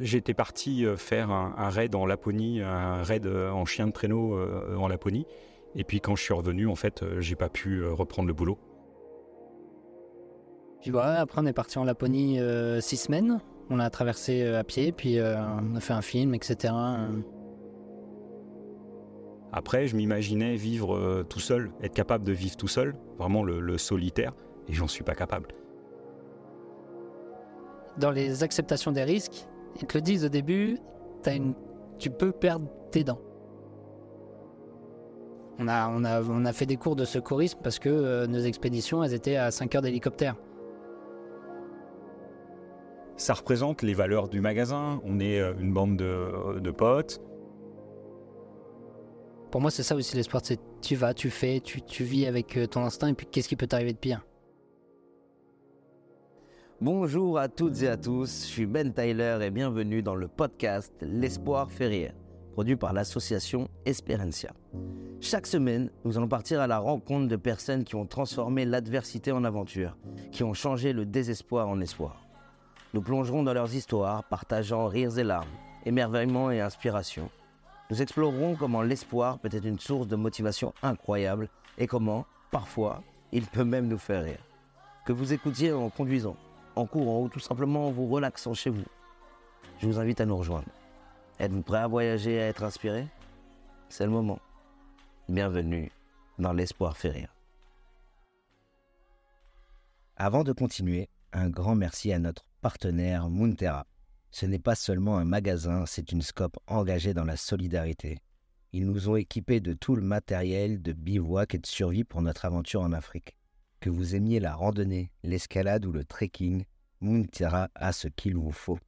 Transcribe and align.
J'étais 0.00 0.34
parti 0.34 0.84
faire 0.96 1.30
un, 1.30 1.68
raid 1.70 1.94
en 1.94 2.06
Laponie, 2.06 2.60
un 2.60 3.02
raid 3.02 3.26
en 3.26 3.64
chien 3.64 3.86
de 3.86 3.92
traîneau 3.92 4.38
en 4.76 4.88
Laponie. 4.88 5.26
Et 5.74 5.84
puis 5.84 6.00
quand 6.00 6.16
je 6.16 6.22
suis 6.22 6.34
revenu, 6.34 6.68
en 6.68 6.76
fait, 6.76 7.04
j'ai 7.18 7.34
pas 7.34 7.48
pu 7.48 7.84
reprendre 7.84 8.28
le 8.28 8.34
boulot. 8.34 8.58
Puis 10.80 10.90
voilà, 10.92 11.20
après 11.20 11.40
on 11.42 11.46
est 11.46 11.52
parti 11.52 11.78
en 11.78 11.84
Laponie 11.84 12.38
six 12.80 12.96
semaines. 12.96 13.40
On 13.70 13.80
a 13.80 13.90
traversé 13.90 14.46
à 14.46 14.64
pied, 14.64 14.92
puis 14.92 15.18
on 15.20 15.74
a 15.74 15.80
fait 15.80 15.94
un 15.94 16.02
film, 16.02 16.34
etc. 16.34 16.72
Après, 19.52 19.88
je 19.88 19.96
m'imaginais 19.96 20.54
vivre 20.54 21.24
tout 21.28 21.40
seul, 21.40 21.72
être 21.82 21.94
capable 21.94 22.24
de 22.24 22.32
vivre 22.32 22.56
tout 22.56 22.68
seul, 22.68 22.94
vraiment 23.18 23.42
le 23.42 23.78
solitaire, 23.78 24.32
et 24.68 24.74
j'en 24.74 24.86
suis 24.86 25.02
pas 25.02 25.14
capable 25.14 25.48
dans 27.98 28.10
les 28.10 28.42
acceptations 28.42 28.92
des 28.92 29.04
risques, 29.04 29.46
ils 29.80 29.86
te 29.86 29.96
le 29.96 30.02
disent 30.02 30.24
au 30.24 30.28
début, 30.28 30.78
une... 31.26 31.54
tu 31.98 32.10
peux 32.10 32.32
perdre 32.32 32.66
tes 32.90 33.04
dents. 33.04 33.20
On 35.58 35.66
a, 35.66 35.88
on, 35.88 36.04
a, 36.04 36.22
on 36.22 36.44
a 36.44 36.52
fait 36.52 36.66
des 36.66 36.76
cours 36.76 36.94
de 36.94 37.04
secourisme 37.04 37.58
parce 37.62 37.78
que 37.78 37.88
euh, 37.88 38.26
nos 38.26 38.38
expéditions, 38.38 39.02
elles 39.02 39.14
étaient 39.14 39.36
à 39.36 39.50
5 39.50 39.74
heures 39.74 39.82
d'hélicoptère. 39.82 40.36
Ça 43.16 43.34
représente 43.34 43.82
les 43.82 43.94
valeurs 43.94 44.28
du 44.28 44.40
magasin. 44.40 45.00
On 45.04 45.18
est 45.18 45.40
euh, 45.40 45.52
une 45.58 45.72
bande 45.72 45.96
de, 45.96 46.60
de 46.60 46.70
potes. 46.70 47.20
Pour 49.50 49.60
moi, 49.60 49.72
c'est 49.72 49.82
ça 49.82 49.96
aussi 49.96 50.14
l'espoir. 50.16 50.42
C'est 50.44 50.60
tu 50.80 50.94
vas, 50.94 51.14
tu 51.14 51.30
fais, 51.30 51.58
tu, 51.58 51.82
tu 51.82 52.04
vis 52.04 52.26
avec 52.26 52.56
euh, 52.56 52.66
ton 52.66 52.82
instinct 52.84 53.08
et 53.08 53.14
puis 53.14 53.26
qu'est-ce 53.26 53.48
qui 53.48 53.56
peut 53.56 53.66
t'arriver 53.66 53.92
de 53.92 53.98
pire? 53.98 54.24
Bonjour 56.80 57.40
à 57.40 57.48
toutes 57.48 57.82
et 57.82 57.88
à 57.88 57.96
tous, 57.96 58.42
je 58.44 58.52
suis 58.52 58.64
Ben 58.64 58.92
Tyler 58.92 59.40
et 59.42 59.50
bienvenue 59.50 60.00
dans 60.00 60.14
le 60.14 60.28
podcast 60.28 60.94
L'espoir 61.00 61.68
fait 61.68 62.14
produit 62.52 62.76
par 62.76 62.92
l'association 62.92 63.66
Esperencia. 63.84 64.52
Chaque 65.20 65.48
semaine, 65.48 65.90
nous 66.04 66.16
allons 66.16 66.28
partir 66.28 66.60
à 66.60 66.68
la 66.68 66.78
rencontre 66.78 67.26
de 67.26 67.34
personnes 67.34 67.82
qui 67.82 67.96
ont 67.96 68.06
transformé 68.06 68.64
l'adversité 68.64 69.32
en 69.32 69.42
aventure, 69.42 69.96
qui 70.30 70.44
ont 70.44 70.54
changé 70.54 70.92
le 70.92 71.04
désespoir 71.04 71.66
en 71.66 71.80
espoir. 71.80 72.24
Nous 72.94 73.02
plongerons 73.02 73.42
dans 73.42 73.54
leurs 73.54 73.74
histoires, 73.74 74.22
partageant 74.22 74.86
rires 74.86 75.18
et 75.18 75.24
larmes, 75.24 75.48
émerveillement 75.84 76.52
et 76.52 76.60
inspiration. 76.60 77.28
Nous 77.90 78.02
explorerons 78.02 78.54
comment 78.54 78.82
l'espoir 78.82 79.40
peut 79.40 79.50
être 79.50 79.66
une 79.66 79.80
source 79.80 80.06
de 80.06 80.14
motivation 80.14 80.72
incroyable 80.84 81.48
et 81.76 81.88
comment, 81.88 82.24
parfois, 82.52 83.02
il 83.32 83.46
peut 83.46 83.64
même 83.64 83.88
nous 83.88 83.98
faire 83.98 84.22
rire. 84.22 84.46
Que 85.04 85.12
vous 85.12 85.32
écoutiez 85.32 85.72
en 85.72 85.90
conduisant, 85.90 86.36
en 86.78 86.86
courant 86.86 87.22
ou 87.22 87.28
tout 87.28 87.40
simplement 87.40 87.88
en 87.88 87.90
vous 87.90 88.06
relaxant 88.06 88.54
chez 88.54 88.70
vous, 88.70 88.84
je 89.80 89.86
vous 89.86 89.98
invite 89.98 90.20
à 90.20 90.26
nous 90.26 90.36
rejoindre. 90.36 90.68
Êtes-vous 91.40 91.62
prêt 91.62 91.78
à 91.78 91.86
voyager 91.86 92.34
et 92.34 92.42
à 92.42 92.46
être 92.46 92.62
inspiré? 92.62 93.06
C'est 93.88 94.04
le 94.04 94.10
moment. 94.10 94.38
Bienvenue 95.28 95.90
dans 96.38 96.52
l'espoir 96.52 96.96
fait 96.96 97.10
rire. 97.10 97.34
Avant 100.16 100.44
de 100.44 100.52
continuer, 100.52 101.08
un 101.32 101.48
grand 101.48 101.74
merci 101.74 102.12
à 102.12 102.18
notre 102.18 102.44
partenaire 102.60 103.28
Moonterra. 103.28 103.86
Ce 104.30 104.46
n'est 104.46 104.58
pas 104.58 104.74
seulement 104.74 105.16
un 105.16 105.24
magasin, 105.24 105.84
c'est 105.86 106.12
une 106.12 106.22
scope 106.22 106.58
engagée 106.66 107.14
dans 107.14 107.24
la 107.24 107.36
solidarité. 107.36 108.18
Ils 108.72 108.86
nous 108.86 109.08
ont 109.08 109.16
équipés 109.16 109.60
de 109.60 109.72
tout 109.72 109.96
le 109.96 110.02
matériel 110.02 110.82
de 110.82 110.92
bivouac 110.92 111.54
et 111.54 111.58
de 111.58 111.66
survie 111.66 112.04
pour 112.04 112.20
notre 112.20 112.44
aventure 112.44 112.82
en 112.82 112.92
Afrique. 112.92 113.37
Que 113.80 113.90
vous 113.90 114.16
aimiez 114.16 114.40
la 114.40 114.54
randonnée, 114.54 115.12
l'escalade 115.22 115.86
ou 115.86 115.92
le 115.92 116.04
trekking, 116.04 116.64
Moonterra 117.00 117.68
a 117.76 117.92
ce 117.92 118.08
qu'il 118.08 118.36
vous 118.36 118.50
faut. 118.50 118.78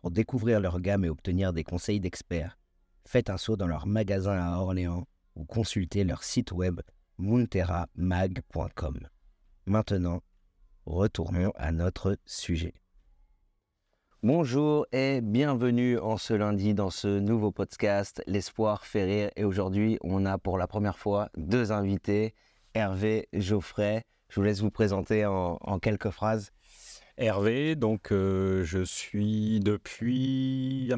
Pour 0.00 0.12
découvrir 0.12 0.60
leur 0.60 0.80
gamme 0.80 1.04
et 1.04 1.08
obtenir 1.08 1.52
des 1.52 1.64
conseils 1.64 1.98
d'experts, 1.98 2.56
faites 3.04 3.28
un 3.28 3.38
saut 3.38 3.56
dans 3.56 3.66
leur 3.66 3.88
magasin 3.88 4.38
à 4.38 4.58
Orléans 4.58 5.04
ou 5.34 5.44
consultez 5.44 6.04
leur 6.04 6.22
site 6.22 6.52
web 6.52 6.80
moonterramag.com. 7.18 9.08
Maintenant, 9.66 10.22
retournons 10.84 11.52
à 11.56 11.72
notre 11.72 12.16
sujet. 12.24 12.74
Bonjour 14.22 14.86
et 14.92 15.20
bienvenue 15.22 15.98
en 15.98 16.18
ce 16.18 16.34
lundi 16.34 16.72
dans 16.72 16.90
ce 16.90 17.18
nouveau 17.18 17.50
podcast 17.50 18.22
L'espoir 18.28 18.84
fait 18.84 19.04
rire. 19.04 19.30
Et 19.34 19.44
aujourd'hui, 19.44 19.98
on 20.02 20.24
a 20.24 20.38
pour 20.38 20.56
la 20.56 20.68
première 20.68 20.98
fois 20.98 21.30
deux 21.36 21.72
invités, 21.72 22.34
Hervé 22.74 23.28
Geoffrey 23.32 24.04
je 24.28 24.36
vous 24.36 24.42
laisse 24.42 24.60
vous 24.60 24.70
présenter 24.70 25.24
en, 25.26 25.78
quelques 25.80 26.10
phrases. 26.10 26.52
Hervé, 27.18 27.76
donc 27.76 28.12
euh, 28.12 28.62
je 28.64 28.84
suis 28.84 29.60
depuis 29.60 30.92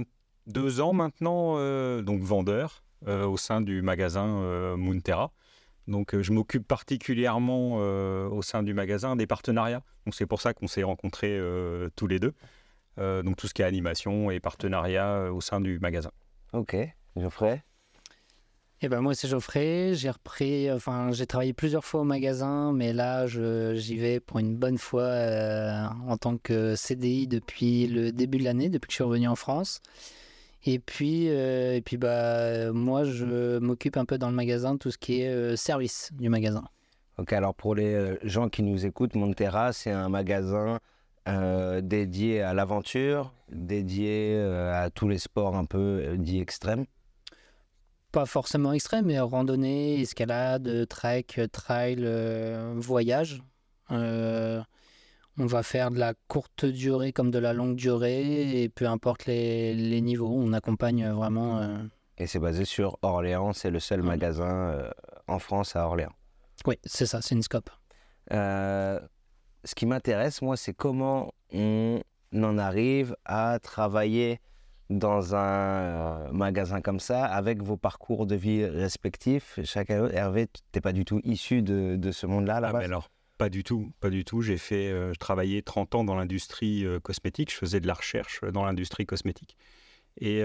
deux 0.47 0.81
ans 0.81 0.93
maintenant 0.93 1.55
euh, 1.59 2.03
donc 2.03 2.23
vendeur 2.23 2.83
euh, 3.07 3.25
au 3.25 3.37
sein 3.37 3.61
du 3.61 3.83
magasin 3.83 4.77
Moonterra. 4.77 5.33
Donc 5.87 6.21
je 6.21 6.33
m'occupe 6.33 6.67
particulièrement 6.67 7.77
au 7.77 8.43
sein 8.43 8.63
du 8.63 8.75
magasin 8.75 9.17
des 9.17 9.27
partenariats. 9.27 9.83
Donc 10.05 10.15
c'est 10.15 10.27
pour 10.27 10.41
ça 10.41 10.53
qu'on 10.53 10.67
s'est 10.67 10.83
rencontrés 10.83 11.41
tous 11.97 12.07
les 12.07 12.19
deux. 12.19 12.35
donc 12.99 13.37
tout 13.37 13.47
ce 13.47 13.55
qui 13.55 13.63
est 13.63 13.65
animation 13.65 14.31
et 14.31 14.41
partenariat 14.41 15.33
au 15.33 15.41
sein 15.41 15.61
du 15.61 15.79
magasin. 15.79 16.11
Ok, 16.53 16.77
Geoffrey? 17.17 17.63
Eh 18.81 18.89
ben 18.89 19.01
moi 19.01 19.13
c'est 19.13 19.27
Geoffrey, 19.27 19.95
j'ai 19.95 20.09
repris, 20.09 20.71
enfin 20.71 21.11
j'ai 21.11 21.27
travaillé 21.27 21.53
plusieurs 21.53 21.85
fois 21.85 22.03
au 22.03 22.05
magasin, 22.05 22.73
mais 22.73 22.93
là 22.93 23.27
j'y 23.27 23.97
vais 23.97 24.21
pour 24.21 24.39
une 24.39 24.55
bonne 24.55 24.79
fois 24.79 25.03
euh, 25.03 25.85
en 26.07 26.17
tant 26.17 26.37
que 26.37 26.77
CDI 26.77 27.27
depuis 27.27 27.89
le 27.89 28.13
début 28.13 28.39
de 28.39 28.45
l'année, 28.45 28.69
depuis 28.69 28.87
que 28.87 28.93
je 28.93 28.97
suis 28.97 29.05
revenu 29.05 29.27
en 29.27 29.35
France. 29.35 29.81
Et 30.65 30.79
puis, 30.79 31.29
euh, 31.29 31.75
et 31.75 31.81
puis 31.81 31.97
bah 31.97 32.73
moi 32.73 33.03
je 33.03 33.59
m'occupe 33.59 33.97
un 33.97 34.05
peu 34.05 34.17
dans 34.17 34.29
le 34.29 34.37
magasin 34.37 34.77
tout 34.77 34.93
ce 34.93 34.99
qui 34.99 35.23
est 35.23 35.29
euh, 35.29 35.57
service 35.57 36.11
du 36.13 36.29
magasin. 36.29 36.65
Ok, 37.19 37.33
alors 37.33 37.57
pour 37.57 37.75
les 37.75 38.17
gens 38.23 38.49
qui 38.49 38.63
nous 38.63 38.87
écoutent, 38.87 39.17
Montera 39.17 39.73
c'est 39.73 39.91
un 39.91 40.09
magasin 40.09 40.79
dédié 41.83 42.41
à 42.41 42.55
l'aventure, 42.55 43.35
dédié 43.51 44.41
à 44.41 44.89
tous 44.89 45.09
les 45.09 45.19
sports 45.19 45.57
un 45.57 45.67
peu 45.67 46.15
dits 46.17 46.41
extrêmes 46.41 46.87
pas 48.19 48.27
forcément 48.27 48.73
extrême, 48.73 49.07
mais 49.07 49.21
randonnée, 49.21 50.01
escalade, 50.01 50.89
trek, 50.89 51.27
trail, 51.53 51.99
euh, 52.01 52.75
voyage. 52.77 53.41
Euh, 53.93 54.61
on 55.39 55.47
va 55.47 55.63
faire 55.63 55.93
de 55.93 56.01
la 56.01 56.15
courte 56.27 56.65
durée 56.65 57.13
comme 57.13 57.31
de 57.31 57.39
la 57.39 57.53
longue 57.53 57.77
durée, 57.77 58.61
et 58.61 58.69
peu 58.69 58.89
importe 58.89 59.27
les, 59.27 60.01
niveaux, 60.01 60.35
on 60.37 60.53
accompagne 60.53 61.09
vraiment. 61.11 61.59
Euh, 61.59 61.79
et 62.17 62.27
c'est 62.27 62.41
basé 62.41 62.65
sur 62.65 62.99
Orléans, 63.03 63.53
c'est 63.53 63.71
le 63.71 63.79
seul 63.79 64.03
magasin 64.03 64.91
en 65.29 65.39
France 65.39 65.77
à 65.77 65.87
Orléans. 65.87 66.15
Oui, 66.67 66.75
c'est 66.85 67.07
ça, 67.07 67.23
c'est 67.23 67.37
une 67.37 67.45
scope. 67.45 67.71
ce 68.33 68.99
qui 69.77 69.87
m'intéresse, 69.87 70.43
moi, 70.43 70.57
c'est 70.57 70.75
comment 70.75 71.33
on 71.53 72.01
en 72.35 72.59
arrive 72.59 73.15
à 73.25 73.61
travailler 73.61 74.41
dans 74.91 75.35
un 75.35 75.39
euh, 75.39 76.33
magasin 76.33 76.81
comme 76.81 77.01
ça, 77.01 77.25
avec 77.25 77.63
vos 77.63 77.77
parcours 77.77 78.27
de 78.27 78.35
vie 78.35 78.65
respectifs, 78.65 79.59
chacun, 79.65 80.09
Hervé, 80.09 80.47
tu 80.47 80.63
n'es 80.75 80.81
pas 80.81 80.93
du 80.93 81.05
tout 81.05 81.21
issu 81.25 81.63
de, 81.63 81.97
de 81.97 82.13
ce 82.13 82.27
monde-là 82.27 82.61
là 82.61 82.73
ah, 82.75 82.79
Alors, 82.79 83.11
pas 83.37 83.51
du 83.51 83.65
tout, 83.65 83.93
pas 84.01 84.11
du 84.11 84.25
tout. 84.25 84.41
J'ai 84.41 84.57
fait, 84.57 84.89
euh, 84.89 85.13
je 85.13 85.19
travaillais 85.19 85.63
30 85.63 85.95
ans 85.95 86.05
dans 86.05 86.15
l'industrie 86.15 86.87
euh, 86.87 87.01
cosmétique, 87.01 87.53
je 87.53 87.57
faisais 87.57 87.81
de 87.81 87.87
la 87.87 87.95
recherche 87.95 88.43
dans 88.45 88.65
l'industrie 88.65 89.07
cosmétique. 89.07 89.57
Et 90.21 90.43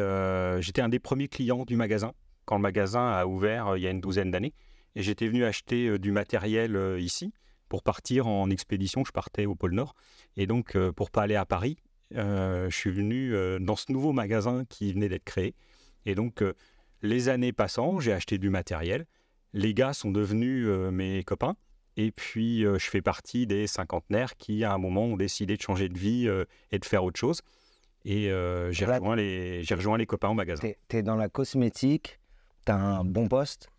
j'étais 0.60 0.84
un 0.84 0.90
des 0.90 1.00
premiers 1.00 1.28
clients 1.28 1.66
du 1.66 1.76
magasin, 1.76 2.14
quand 2.46 2.58
le 2.58 2.62
magasin 2.62 3.10
a 3.10 3.26
ouvert 3.26 3.76
il 3.76 3.82
y 3.82 3.88
a 3.88 3.90
une 3.90 4.02
douzaine 4.02 4.30
d'années. 4.30 4.54
Et 4.96 5.02
j'étais 5.02 5.28
venu 5.28 5.46
acheter 5.46 5.98
du 5.98 6.12
matériel 6.12 6.78
ici 7.00 7.34
pour 7.70 7.82
partir 7.82 8.28
en 8.28 8.52
expédition. 8.52 9.04
Je 9.04 9.12
partais 9.12 9.48
au 9.48 9.56
pôle 9.56 9.74
Nord. 9.74 9.96
Et 10.38 10.46
donc, 10.46 10.78
pour 10.96 11.10
pas 11.10 11.24
aller 11.24 11.34
à 11.34 11.46
Paris, 11.48 11.78
euh, 11.80 11.93
je 12.14 12.76
suis 12.76 12.92
venu 12.92 13.36
euh, 13.36 13.60
dans 13.60 13.76
ce 13.76 13.92
nouveau 13.92 14.14
magasin 14.14 14.66
qui 14.70 14.94
venait 14.94 15.10
d'être 15.10 15.24
créé. 15.24 15.56
Et 16.06 16.16
donc, 16.16 16.42
euh, 16.42 16.54
les 17.02 17.30
années 17.30 17.54
passant, 17.54 18.00
j'ai 18.00 18.14
acheté 18.14 18.38
du 18.38 18.50
matériel. 18.50 19.06
Les 19.54 19.74
gars 19.74 19.94
sont 19.94 20.12
devenus 20.12 20.68
mes 20.92 21.24
copains. 21.24 21.56
Et 21.96 22.12
puis, 22.12 22.62
je 22.62 22.90
fais 22.90 23.04
partie 23.04 23.46
des 23.46 23.68
cinquantenaires 23.68 24.36
qui, 24.36 24.64
à 24.64 24.74
un 24.74 24.80
moment, 24.80 25.04
ont 25.04 25.18
décidé 25.18 25.58
de 25.58 25.62
changer 25.62 25.90
de 25.90 25.98
vie 25.98 26.28
et 26.72 26.80
de 26.80 26.86
faire 26.86 27.04
autre 27.04 27.20
chose. 27.20 27.42
Et 28.04 28.32
j'ai 28.72 28.86
rejoint, 28.86 29.16
les, 29.16 29.64
rejoint 29.70 29.98
les 30.00 30.08
copains 30.08 30.30
au 30.30 30.34
magasin. 30.34 30.72
Tu 30.90 30.98
es, 30.98 31.04
dans 31.04 31.18
la 31.18 31.30
cosmétique, 31.30 32.20
tu 32.66 32.72
as 32.72 32.78
un 32.78 33.04
bon 33.04 33.28
poste 33.28 33.70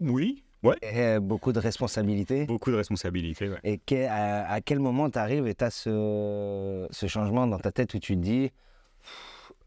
Oui, 0.00 0.42
Ouais. 0.62 0.76
Et 0.82 1.20
beaucoup 1.20 1.52
de 1.52 1.60
responsabilités. 1.60 2.46
Beaucoup 2.46 2.70
de 2.70 2.76
responsabilités, 2.76 3.48
ouais. 3.48 3.60
Et 3.62 4.06
à, 4.06 4.60
quel 4.60 4.80
moment 4.80 5.08
tu 5.08 5.18
arrives 5.18 5.46
et 5.46 5.54
tu 5.54 5.64
as 5.64 5.70
ce, 5.70 6.86
ce, 6.90 7.06
changement 7.06 7.46
dans 7.46 7.58
ta 7.58 7.70
tête 7.70 7.94
où 7.94 7.98
tu 7.98 8.14
te 8.14 8.20
dis 8.20 8.50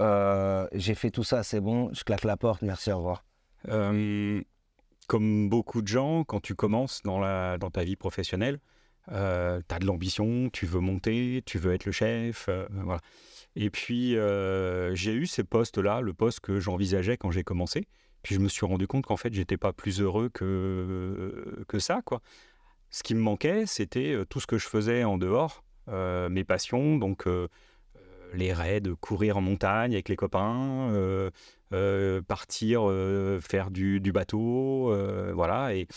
euh, 0.01 0.67
j'ai 0.73 0.95
fait 0.95 1.11
tout 1.11 1.23
ça, 1.23 1.43
c'est 1.43 1.61
bon, 1.61 1.93
je 1.93 2.03
claque 2.03 2.23
la 2.23 2.37
porte, 2.37 2.63
merci, 2.63 2.91
au 2.91 2.97
revoir 2.97 3.23
euh, 3.69 4.41
Comme 5.07 5.49
beaucoup 5.49 5.81
de 5.81 5.87
gens, 5.87 6.23
quand 6.23 6.39
tu 6.39 6.55
commences 6.55 7.01
dans, 7.03 7.19
la, 7.19 7.57
dans 7.59 7.69
ta 7.69 7.83
vie 7.83 7.95
professionnelle, 7.95 8.59
euh, 9.11 9.61
tu 9.67 9.75
as 9.75 9.79
de 9.79 9.85
l'ambition, 9.85 10.49
tu 10.51 10.65
veux 10.65 10.79
monter, 10.79 11.43
tu 11.45 11.59
veux 11.59 11.73
être 11.73 11.85
le 11.85 11.91
chef. 11.91 12.49
voilà. 12.71 12.99
Et 13.55 13.69
puis, 13.69 14.15
j'ai 14.93 15.13
eu 15.13 15.25
ces 15.27 15.43
postes-là, 15.43 16.01
le 16.01 16.13
poste 16.13 16.39
que 16.39 16.59
j'envisageais 16.59 17.17
quand 17.17 17.31
j'ai 17.31 17.43
commencé. 17.43 17.87
Puis 18.23 18.35
je 18.35 18.39
me 18.39 18.47
suis 18.47 18.65
rendu 18.65 18.87
compte 18.87 19.05
qu'en 19.05 19.17
fait, 19.17 19.33
j'étais 19.33 19.57
pas 19.57 19.73
plus 19.73 20.01
heureux 20.01 20.29
que, 20.29 21.63
que 21.67 21.79
ça, 21.79 22.01
quoi. 22.05 22.21
Ce 22.89 23.03
qui 23.03 23.15
me 23.15 23.21
manquait, 23.21 23.65
c'était 23.65 24.17
tout 24.29 24.39
ce 24.39 24.47
que 24.47 24.57
je 24.57 24.67
faisais 24.67 25.03
en 25.03 25.17
dehors, 25.17 25.63
mes 25.87 26.43
passions, 26.43 26.97
donc 26.97 27.25
les 28.33 28.53
raids, 28.53 28.81
courir 28.99 29.37
en 29.37 29.41
montagne 29.41 29.93
avec 29.93 30.09
les 30.09 30.17
copains, 30.17 31.31
partir 32.27 32.93
faire 33.41 33.71
du, 33.71 34.11
bateau, 34.11 34.93
voilà. 35.33 35.73
Et 35.73 35.87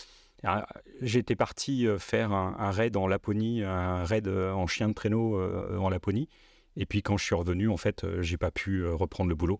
ah, 0.43 0.65
j'étais 1.01 1.35
parti 1.35 1.85
faire 1.99 2.31
un, 2.31 2.55
un, 2.59 2.71
raid 2.71 2.95
en 2.95 3.07
Laponie, 3.07 3.63
un 3.63 4.05
raid 4.05 4.29
en 4.29 4.65
chien 4.65 4.87
de 4.87 4.93
traîneau 4.93 5.37
en 5.77 5.89
Laponie. 5.89 6.29
Et 6.77 6.85
puis 6.85 7.01
quand 7.01 7.17
je 7.17 7.25
suis 7.25 7.35
revenu, 7.35 7.69
en 7.69 7.77
fait, 7.77 8.05
j'ai 8.21 8.37
pas 8.37 8.51
pu 8.51 8.85
reprendre 8.85 9.29
le 9.29 9.35
boulot. 9.35 9.59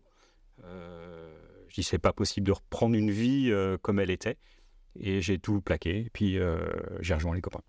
Je 1.76 1.82
dis, 1.82 1.88
c'est 1.88 2.00
pas 2.00 2.14
possible 2.14 2.48
de 2.48 2.54
reprendre 2.54 2.96
une 2.96 3.12
vie 3.12 3.52
euh, 3.52 3.78
comme 3.82 4.00
elle 4.00 4.10
était. 4.10 4.38
Et 4.98 5.20
j'ai 5.20 5.40
tout 5.40 5.60
plaqué. 5.60 6.06
Et 6.06 6.10
puis, 6.10 6.40
euh, 6.40 6.58
j'ai 7.02 7.14
rejoint 7.14 7.36
les 7.36 7.42
copains. 7.42 7.64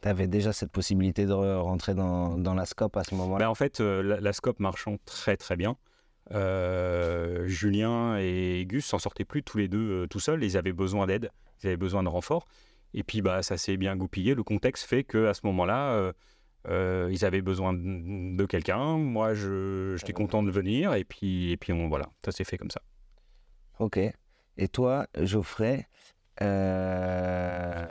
Tu 0.00 0.08
avais 0.08 0.26
déjà 0.26 0.54
cette 0.54 0.72
possibilité 0.72 1.26
de 1.26 1.34
rentrer 1.34 1.92
dans, 1.92 2.38
dans 2.38 2.54
la 2.54 2.64
SCOP 2.64 2.96
à 2.96 3.04
ce 3.04 3.14
moment-là? 3.16 3.44
Ben, 3.44 3.50
En 3.50 3.54
fait, 3.54 3.80
euh, 3.80 4.18
la, 4.18 4.32
SCOP 4.32 4.60
marchant 4.60 4.96
très 5.04 5.36
très 5.36 5.56
bien. 5.56 5.76
Julien 6.30 8.16
et 8.16 8.64
Gus 8.66 8.86
s'en 8.86 8.98
sortaient 8.98 9.26
plus 9.26 9.42
tous 9.42 9.58
les 9.58 9.68
deux 9.68 10.06
tout 10.08 10.20
seuls. 10.20 10.42
Ils 10.42 10.56
avaient 10.56 10.72
besoin 10.72 11.06
d'aide, 11.06 11.30
ils 11.62 11.66
avaient 11.66 11.76
besoin 11.76 12.02
de 12.02 12.08
renfort. 12.08 12.46
Et 12.94 13.02
puis, 13.02 13.20
bah, 13.20 13.42
ça 13.42 13.58
s'est 13.58 13.76
bien 13.76 13.94
goupillé. 13.94 14.34
Le 14.34 14.42
contexte 14.42 14.86
fait 14.86 15.04
qu'à 15.04 15.34
ce 15.34 15.40
moment-là, 15.44 16.14
ils 16.66 17.24
avaient 17.26 17.42
besoin 17.42 17.74
de, 17.74 18.46
quelqu'un. 18.46 18.96
Moi, 18.96 19.34
j'étais 19.34 20.14
content 20.14 20.42
de 20.42 20.50
venir. 20.50 20.94
Et 20.94 21.04
puis, 21.04 21.50
et 21.52 21.58
puis 21.58 21.74
on, 21.74 21.88
voilà, 21.88 22.06
ça 22.24 22.32
s'est 22.32 22.44
fait 22.44 22.56
comme 22.56 22.70
ça. 22.70 22.80
Ok. 23.78 23.98
Et 24.56 24.68
toi, 24.68 25.06
Geoffrey, 25.16 25.86
euh, 26.42 27.84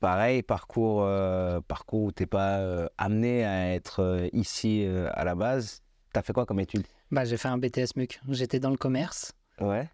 pareil, 0.00 0.42
parcours, 0.42 1.02
euh, 1.02 1.60
parcours 1.66 2.04
où 2.04 2.12
tu 2.12 2.22
n'es 2.22 2.26
pas 2.26 2.58
euh, 2.58 2.86
amené 2.98 3.44
à 3.44 3.74
être 3.74 4.28
ici 4.32 4.86
à 5.12 5.24
la 5.24 5.34
base. 5.34 5.82
Tu 6.12 6.18
as 6.18 6.22
fait 6.22 6.32
quoi 6.32 6.46
comme 6.46 6.60
étude? 6.60 6.84
Bah, 7.10 7.24
J'ai 7.24 7.36
fait 7.36 7.48
un 7.48 7.58
BTS 7.58 7.96
MUC. 7.96 8.20
J'étais 8.30 8.60
dans 8.60 8.70
le 8.70 8.76
commerce. 8.76 9.32
Ouais. 9.60 9.88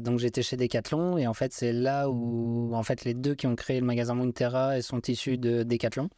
donc 0.00 0.18
j'étais 0.18 0.42
chez 0.42 0.56
Decathlon 0.56 1.16
et 1.16 1.28
en 1.28 1.34
fait 1.34 1.52
c'est 1.52 1.72
là 1.72 2.10
où 2.10 2.74
en 2.74 2.82
fait 2.82 3.04
les 3.04 3.14
deux 3.14 3.36
qui 3.36 3.46
ont 3.46 3.54
créé 3.54 3.78
le 3.78 3.86
magasin 3.86 4.16
Montera 4.16 4.82
sont 4.82 5.00
issus 5.02 5.38
de 5.38 5.62
Decathlon. 5.62 6.10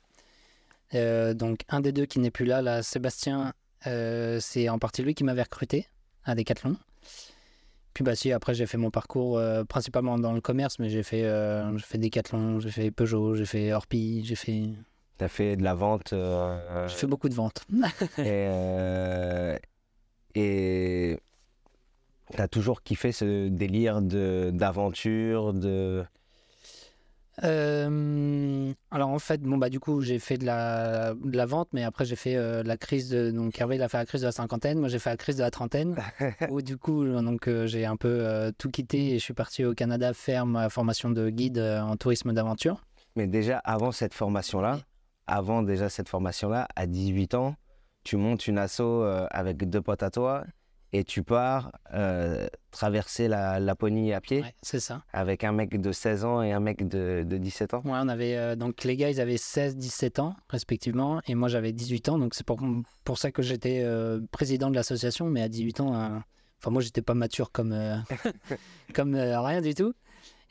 donc 0.95 1.61
un 1.69 1.81
des 1.81 1.93
deux 1.93 2.07
qui 2.07 2.21
n'est 2.21 2.31
plus 2.31 2.47
là, 2.47 2.63
là 2.63 2.83
Sébastien, 2.83 3.53
c'est 3.83 4.71
en 4.71 4.79
partie 4.79 5.03
lui 5.03 5.15
qui 5.15 5.25
m'avait 5.25 5.43
recruté 5.43 5.89
à 6.25 6.35
Decathlon. 6.35 6.79
Puis 7.95 8.03
bah 8.03 8.17
si, 8.17 8.33
après 8.33 8.55
j'ai 8.55 8.67
fait 8.67 8.77
mon 8.77 8.91
parcours 8.91 9.39
euh, 9.39 9.63
principalement 9.63 10.19
dans 10.19 10.33
le 10.33 10.41
commerce, 10.41 10.81
mais 10.81 10.89
j'ai 10.89 11.05
fait, 11.05 11.23
euh, 11.23 11.77
j'ai 11.79 11.85
fait 11.85 11.99
Decathlon, 11.99 12.59
j'ai 12.59 12.71
fait 12.71 12.91
Peugeot, 12.91 13.37
j'ai 13.37 13.47
fait 13.47 13.73
Orpi, 13.73 14.25
j'ai 14.25 14.35
fait... 14.35 14.65
T'as 15.17 15.29
fait 15.29 15.57
de 15.57 15.63
la 15.63 15.75
vente 15.75 16.13
euh, 16.13 16.89
J'ai 16.89 16.97
fait 16.97 17.07
beaucoup 17.07 17.29
de 17.29 17.35
ventes. 17.35 17.65
et 18.19 19.59
et 20.37 21.21
t'as 22.33 22.49
toujours 22.49 22.83
kiffé 22.83 23.13
ce 23.13 23.49
délire 23.49 24.03
de, 24.03 24.51
d'aventure, 24.53 25.55
de... 25.55 26.05
Euh, 27.43 28.73
alors 28.91 29.09
en 29.09 29.19
fait, 29.19 29.41
bon 29.41 29.59
bah 29.59 29.69
du 29.69 29.81
coup 29.81 30.01
j'ai 30.03 30.19
fait 30.19 30.39
de 30.39 30.47
la, 30.47 31.15
de 31.15 31.37
la 31.37 31.47
vente, 31.47 31.69
mais 31.73 31.83
après 31.83 32.05
j'ai 32.05 32.15
fait 32.17 32.37
euh, 32.37 32.63
la 32.63 32.77
crise 32.77 33.09
de 33.09 33.31
donc 33.31 33.61
Hervé 33.61 33.77
il 33.77 33.83
a 33.83 33.89
fait 33.89 33.97
la 33.97 34.07
crise 34.07 34.21
de 34.21 34.27
la 34.27 34.33
cinquantaine, 34.33 34.79
moi 34.79 34.89
j'ai 34.89 35.01
fait 35.01 35.11
la 35.11 35.17
crise 35.17 35.37
de 35.37 35.43
la 35.43 35.51
trentaine, 35.51 35.97
où 36.51 36.63
du 36.63 36.77
coup 36.77 37.05
donc 37.05 37.49
euh, 37.49 37.67
j'ai 37.67 37.87
un 37.87 37.97
peu 37.97 38.53
tout 38.59 38.71
quitté 38.71 39.15
et 39.15 39.19
je 39.19 39.25
suis 39.25 39.35
parti 39.35 39.65
au 39.65 39.75
Canada 39.75 40.13
faire 40.15 40.47
ma 40.47 40.69
formation 40.69 41.11
de 41.11 41.29
guide 41.31 41.59
en 41.59 41.97
tourisme 41.97 42.33
d'aventure. 42.33 42.85
Mais 43.17 43.27
déjà 43.27 43.59
avant 43.59 43.91
cette 43.91 44.15
formation 44.15 44.61
là, 44.61 44.79
avant 45.27 45.63
déjà 45.63 45.89
cette 45.89 46.09
formation 46.09 46.49
là, 46.49 46.69
à 46.77 46.87
18 46.87 47.35
ans, 47.35 47.57
tu 48.05 48.17
montes 48.17 48.47
une 48.47 48.59
asso 48.59 48.83
avec 49.31 49.69
deux 49.69 49.81
potes 49.81 50.03
à 50.03 50.11
toi 50.11 50.45
et 50.95 51.03
tu 51.03 51.25
pars 51.25 51.73
euh, 51.93 52.47
traverser 52.71 53.27
la 53.27 53.59
Laponie 53.59 54.13
à 54.13 54.21
pied. 54.21 54.45
c'est 54.63 54.79
ça. 54.79 55.03
Avec 55.13 55.43
un 55.43 55.51
mec 55.51 55.81
de 55.81 55.91
16 55.91 56.25
ans 56.25 56.41
et 56.41 56.53
un 56.53 56.61
mec 56.61 56.87
de, 56.87 57.25
de 57.27 57.37
17 57.37 57.75
ans? 57.75 57.83
Ouais, 57.85 57.91
on 57.95 58.09
avait 58.09 58.37
euh, 58.37 58.55
donc 58.55 58.85
les 58.85 58.97
gars, 58.97 59.11
ils 59.11 59.21
avaient 59.21 59.37
16, 59.37 59.77
17 59.77 60.21
ans 60.21 60.37
respectivement, 60.49 61.21
et 61.27 61.35
moi 61.35 61.49
j'avais 61.49 61.73
18 61.73 62.11
ans, 62.11 62.19
donc 62.19 62.35
c'est 62.35 62.47
pour, 62.47 62.61
pour 63.03 63.19
ça 63.19 63.33
que 63.33 63.43
j'étais 63.43 63.83
euh, 63.83 64.21
président 64.31 64.71
de 64.71 64.77
l'association, 64.77 65.27
mais 65.27 65.43
à 65.43 65.49
18 65.49 65.81
ans, 65.81 66.23
enfin 66.61 66.71
moi 66.71 66.81
j'étais 66.81 67.03
pas 67.03 67.15
mature 67.15 67.51
comme 67.51 67.77
comme 68.95 69.17
rien 69.17 69.61
du 69.61 69.75
tout. 69.75 69.95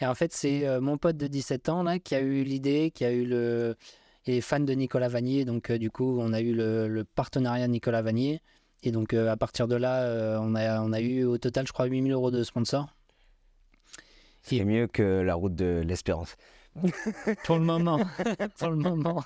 Et 0.01 0.05
en 0.05 0.15
fait, 0.15 0.33
c'est 0.33 0.81
mon 0.81 0.97
pote 0.97 1.15
de 1.15 1.27
17 1.27 1.69
ans 1.69 1.83
là 1.83 1.99
qui 1.99 2.15
a 2.15 2.19
eu 2.19 2.43
l'idée, 2.43 2.91
qui 2.93 3.05
a 3.05 3.13
eu 3.13 3.25
le 3.25 3.77
et 4.25 4.41
fan 4.41 4.65
de 4.65 4.73
Nicolas 4.73 5.07
Vanier, 5.07 5.45
donc 5.45 5.71
du 5.71 5.89
coup 5.89 6.19
on 6.19 6.33
a 6.33 6.41
eu 6.41 6.53
le, 6.53 6.89
le 6.89 7.05
partenariat 7.05 7.67
Nicolas 7.69 8.01
Vanier. 8.01 8.41
Et 8.83 8.91
donc, 8.91 9.13
euh, 9.13 9.31
à 9.31 9.37
partir 9.37 9.67
de 9.67 9.75
là, 9.75 10.03
euh, 10.03 10.37
on, 10.41 10.55
a, 10.55 10.81
on 10.81 10.91
a 10.91 10.99
eu 10.99 11.23
au 11.23 11.37
total, 11.37 11.65
je 11.65 11.71
crois, 11.71 11.85
8000 11.85 12.11
euros 12.11 12.31
de 12.31 12.43
sponsors. 12.43 12.87
C'est 14.41 14.65
mieux 14.65 14.87
que 14.87 15.21
la 15.21 15.35
route 15.35 15.55
de 15.55 15.81
l'espérance. 15.85 16.35
Pour 17.45 17.57
le 17.57 17.63
moment. 17.63 18.01
Pour 18.59 18.69
le 18.69 18.75
moment. 18.75 19.23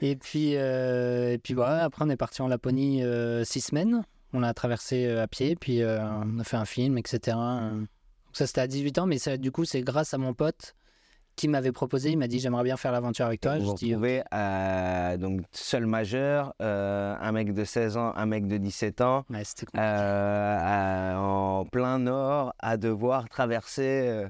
Et 0.00 0.16
puis, 0.16 0.56
euh, 0.56 1.32
et 1.32 1.38
puis 1.38 1.54
voilà, 1.54 1.84
après, 1.84 2.04
on 2.04 2.10
est 2.10 2.16
parti 2.16 2.42
en 2.42 2.48
Laponie 2.48 3.02
six 3.44 3.60
semaines. 3.60 4.04
On 4.32 4.42
a 4.42 4.52
traversé 4.52 5.08
à 5.08 5.28
pied, 5.28 5.54
puis 5.54 5.84
on 5.84 6.40
a 6.40 6.44
fait 6.44 6.56
un 6.56 6.64
film, 6.64 6.98
etc. 6.98 7.36
ça, 8.32 8.48
c'était 8.48 8.62
à 8.62 8.66
18 8.66 8.98
ans, 8.98 9.06
mais 9.06 9.18
ça, 9.18 9.36
du 9.36 9.52
coup, 9.52 9.64
c'est 9.64 9.82
grâce 9.82 10.12
à 10.12 10.18
mon 10.18 10.34
pote 10.34 10.74
qui 11.36 11.48
m'avait 11.48 11.72
proposé, 11.72 12.10
il 12.10 12.18
m'a 12.18 12.28
dit 12.28 12.38
j'aimerais 12.38 12.64
bien 12.64 12.76
faire 12.76 12.92
l'aventure 12.92 13.26
avec 13.26 13.40
toi. 13.40 13.58
Vous 13.58 13.64
vous 13.64 13.72
retrouvez 13.72 14.22
donc 15.18 15.42
seul 15.52 15.86
majeur, 15.86 16.54
euh, 16.62 17.16
un 17.20 17.32
mec 17.32 17.52
de 17.52 17.64
16 17.64 17.96
ans, 17.96 18.12
un 18.14 18.26
mec 18.26 18.46
de 18.46 18.56
17 18.56 19.00
ans, 19.00 19.24
euh, 19.76 21.14
en 21.14 21.64
plein 21.64 21.98
nord, 21.98 22.54
à 22.58 22.76
devoir 22.76 23.28
traverser 23.28 23.82
euh, 24.08 24.28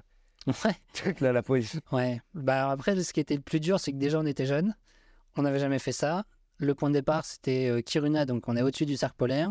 toute 0.95 1.21
la, 1.21 1.43
police. 1.43 1.79
Ouais. 1.93 2.21
Bah 2.35 2.71
après, 2.71 3.01
ce 3.03 3.13
qui 3.13 3.21
était 3.21 3.37
le 3.37 3.43
plus 3.43 3.61
dur, 3.61 3.81
c'est 3.81 3.93
que 3.93 3.99
déjà 3.99 4.19
on 4.19 4.27
était 4.27 4.47
jeunes, 4.47 4.75
on 5.37 5.43
n'avait 5.43 5.59
jamais 5.59 5.79
fait 5.79 5.93
ça. 5.93 6.25
Le 6.59 6.75
point 6.75 6.89
de 6.89 6.95
départ, 6.95 7.25
c'était 7.25 7.83
Kiruna, 7.85 8.27
donc 8.27 8.49
on 8.49 8.57
est 8.57 8.63
au-dessus 8.63 8.87
du 8.87 8.97
cercle 8.97 9.17
polaire. 9.17 9.51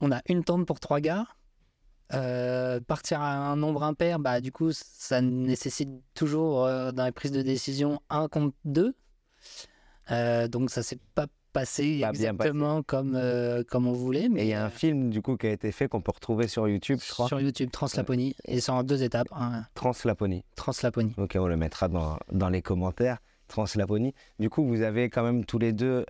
On 0.00 0.12
a 0.12 0.20
une 0.28 0.44
tente 0.44 0.66
pour 0.66 0.78
trois 0.78 1.00
gars. 1.00 1.26
Euh, 2.14 2.80
partir 2.80 3.20
à 3.20 3.34
un 3.34 3.56
nombre 3.56 3.82
impair, 3.82 4.18
bah, 4.18 4.40
du 4.40 4.52
coup, 4.52 4.70
ça 4.72 5.20
nécessite 5.20 5.90
toujours 6.14 6.64
euh, 6.64 6.92
dans 6.92 7.04
les 7.04 7.12
prises 7.12 7.32
de 7.32 7.42
décision 7.42 8.00
un 8.10 8.28
contre 8.28 8.54
deux. 8.64 8.94
Euh, 10.12 10.46
donc 10.46 10.70
ça 10.70 10.82
s'est 10.84 11.00
pas 11.14 11.26
passé 11.52 12.02
exactement 12.06 12.82
comme, 12.82 13.18
comme 13.68 13.86
on 13.86 13.92
voulait. 13.92 14.28
Mais 14.28 14.44
il 14.44 14.48
y 14.48 14.54
a 14.54 14.64
un 14.64 14.70
film 14.70 15.08
du 15.08 15.22
coup 15.22 15.36
qui 15.36 15.46
a 15.46 15.50
été 15.50 15.72
fait 15.72 15.88
qu'on 15.88 16.02
peut 16.02 16.12
retrouver 16.14 16.48
sur 16.48 16.68
YouTube, 16.68 17.00
je 17.02 17.10
crois. 17.10 17.28
Sur 17.28 17.40
YouTube, 17.40 17.70
Translaponie, 17.70 18.36
et 18.44 18.60
c'est 18.60 18.70
en 18.70 18.82
deux 18.82 19.02
étapes. 19.02 19.28
Hein. 19.32 19.64
Translaponie. 19.74 20.44
Translaponie. 20.54 21.14
Ok, 21.16 21.36
on 21.40 21.46
le 21.46 21.56
mettra 21.56 21.88
dans, 21.88 22.18
dans 22.30 22.50
les 22.50 22.60
commentaires. 22.60 23.18
Translaponie. 23.48 24.12
Du 24.38 24.50
coup, 24.50 24.66
vous 24.66 24.82
avez 24.82 25.08
quand 25.08 25.22
même 25.22 25.44
tous 25.44 25.58
les 25.58 25.72
deux 25.72 26.04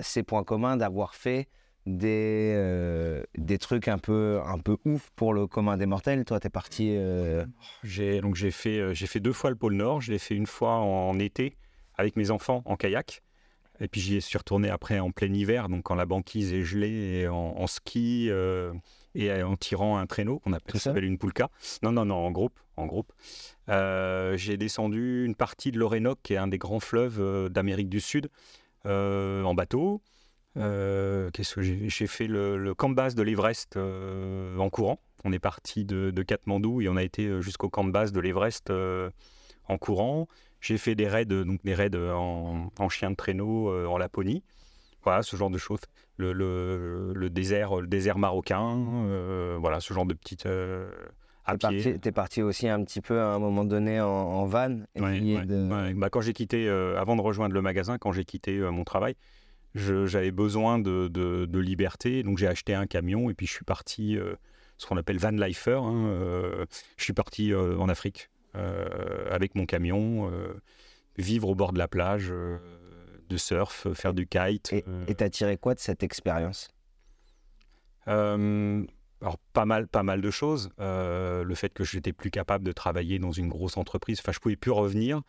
ces 0.00 0.22
points 0.22 0.44
communs 0.44 0.76
d'avoir 0.76 1.14
fait 1.16 1.48
des, 1.88 2.52
euh, 2.54 3.22
des 3.36 3.58
trucs 3.58 3.88
un 3.88 3.98
peu, 3.98 4.40
un 4.44 4.58
peu 4.58 4.76
ouf 4.84 5.10
pour 5.16 5.32
le 5.32 5.46
commun 5.46 5.76
des 5.76 5.86
mortels. 5.86 6.24
Toi, 6.24 6.38
tu 6.38 6.46
es 6.46 6.50
parti. 6.50 6.94
Euh, 6.96 7.44
j'ai, 7.82 8.20
donc 8.20 8.36
j'ai, 8.36 8.50
fait, 8.50 8.78
euh, 8.78 8.94
j'ai 8.94 9.06
fait 9.06 9.20
deux 9.20 9.32
fois 9.32 9.50
le 9.50 9.56
pôle 9.56 9.74
Nord. 9.74 10.00
Je 10.00 10.12
l'ai 10.12 10.18
fait 10.18 10.34
une 10.34 10.46
fois 10.46 10.74
en, 10.74 11.18
été 11.18 11.56
avec 11.96 12.16
mes 12.16 12.30
enfants 12.30 12.62
en 12.66 12.76
kayak. 12.76 13.22
Et 13.80 13.88
puis 13.88 14.00
j'y 14.00 14.20
suis 14.20 14.36
retourné 14.36 14.68
après 14.70 14.98
en 14.98 15.12
plein 15.12 15.32
hiver, 15.32 15.68
donc 15.68 15.84
quand 15.84 15.94
la 15.94 16.04
banquise 16.04 16.52
est 16.52 16.64
gelée, 16.64 17.20
et 17.20 17.28
en, 17.28 17.64
ski 17.68 18.28
et 19.14 19.42
en 19.42 19.56
tirant 19.56 19.98
un 19.98 20.06
traîneau 20.06 20.40
qu'on 20.40 20.52
appelle, 20.52 20.80
s'appelle 20.80 21.04
une 21.04 21.16
poulka. 21.16 21.48
Non, 21.84 21.92
non, 21.92 22.04
non, 22.04 22.16
en 22.16 22.32
groupe. 22.32 22.58
En 22.76 22.86
groupe. 22.86 23.12
j'ai 23.68 24.56
descendu 24.56 25.24
une 25.24 25.36
partie 25.36 25.70
de 25.70 25.78
l'Orénoque, 25.78 26.18
qui 26.24 26.34
est 26.34 26.38
un 26.38 26.48
des 26.48 26.58
grands 26.58 26.80
fleuves 26.80 27.48
d'Amérique 27.50 27.88
du 27.88 28.00
Sud, 28.00 28.30
en 28.84 29.54
bateau. 29.54 30.02
Euh, 30.58 31.30
qu'est-ce 31.32 31.54
que 31.54 31.62
j'ai 31.62 32.06
fait 32.06 32.26
le, 32.26 32.72
camp 32.74 32.88
de 32.88 32.94
base 32.94 33.14
de 33.14 33.22
l'Everest 33.22 33.76
euh, 33.76 34.56
en 34.58 34.70
courant. 34.70 34.98
On 35.24 35.32
est 35.32 35.38
parti 35.38 35.84
de, 35.84 36.10
de, 36.10 36.22
Katmandou 36.22 36.80
et 36.80 36.88
on 36.88 36.96
a 36.96 37.02
été 37.02 37.26
euh, 37.26 37.40
jusqu'au 37.40 37.68
camp 37.68 37.84
de 37.84 37.90
base 37.90 38.12
de 38.12 38.20
l'Everest 38.20 38.72
en 39.68 39.78
courant. 39.78 40.28
J'ai 40.60 40.78
fait 40.78 40.94
des 40.94 41.06
raids, 41.06 41.24
donc 41.24 41.62
des 41.62 41.74
raids 41.74 41.96
en, 41.96 42.88
chien 42.88 43.10
de 43.10 43.16
traîneau 43.16 43.72
en 43.86 43.98
Laponie. 43.98 44.42
Voilà, 45.04 45.22
ce 45.22 45.36
genre 45.36 45.50
de 45.50 45.58
choses. 45.58 45.80
Le, 46.16 46.32
le, 46.32 47.30
désert, 47.30 47.76
le 47.76 47.86
désert 47.86 48.18
marocain, 48.18 49.56
voilà, 49.60 49.78
ce 49.78 49.94
genre 49.94 50.06
de 50.06 50.14
petites. 50.14 50.48
à 51.44 51.56
pied. 51.56 51.98
T'es 52.00 52.10
parti 52.10 52.42
aussi 52.42 52.68
un 52.68 52.82
petit 52.82 53.00
peu 53.00 53.20
à 53.20 53.34
un 53.34 53.38
moment 53.38 53.64
donné 53.64 54.00
en, 54.00 54.44
van. 54.46 54.80
Bah, 54.96 56.10
quand 56.10 56.22
j'ai 56.22 56.32
quitté, 56.32 56.68
avant 56.68 57.14
de 57.14 57.22
rejoindre 57.22 57.54
le 57.54 57.62
magasin, 57.62 57.98
quand 57.98 58.10
j'ai 58.10 58.24
quitté 58.24 58.58
mon 58.58 58.82
travail, 58.82 59.14
j'avais 59.78 60.30
besoin 60.30 60.78
de, 60.78 61.08
de, 61.08 61.58
liberté, 61.58 62.22
donc 62.22 62.38
j'ai 62.38 62.46
acheté 62.46 62.74
un 62.74 62.86
camion 62.86 63.30
et 63.30 63.34
puis 63.34 63.46
je 63.46 63.52
suis 63.52 63.64
parti, 63.64 64.18
ce 64.76 64.86
qu'on 64.86 64.96
appelle 64.96 65.18
van 65.18 65.30
lifer. 65.30 65.80
Hein, 65.82 66.66
je 66.96 67.04
suis 67.04 67.12
parti 67.12 67.54
en 67.54 67.88
Afrique 67.88 68.30
avec 68.54 69.54
mon 69.54 69.66
camion, 69.66 70.30
vivre 71.16 71.48
au 71.48 71.54
bord 71.54 71.72
de 71.72 71.78
la 71.78 71.88
plage, 71.88 72.30
de 72.30 73.36
surf, 73.36 73.86
faire 73.94 74.14
du 74.14 74.26
kite. 74.26 74.72
Et 74.72 75.14
tu 75.14 75.24
as 75.24 75.30
tiré 75.30 75.56
quoi 75.56 75.74
de 75.74 75.80
cette 75.80 76.02
expérience? 76.02 76.70
Alors 79.20 79.38
pas 79.52 79.64
mal, 79.64 79.88
pas 79.88 80.02
mal 80.02 80.20
de 80.20 80.30
choses. 80.30 80.70
Euh, 80.78 81.42
le 81.42 81.54
fait 81.54 81.72
que 81.72 81.84
j'étais 81.84 82.12
plus 82.12 82.30
capable 82.30 82.64
de 82.64 82.72
travailler 82.72 83.18
dans 83.18 83.32
une 83.32 83.48
grosse 83.48 83.76
entreprise. 83.76 84.20
Enfin, 84.20 84.32
je 84.32 84.38
pouvais 84.38 84.56
plus 84.56 84.70
revenir 84.70 85.22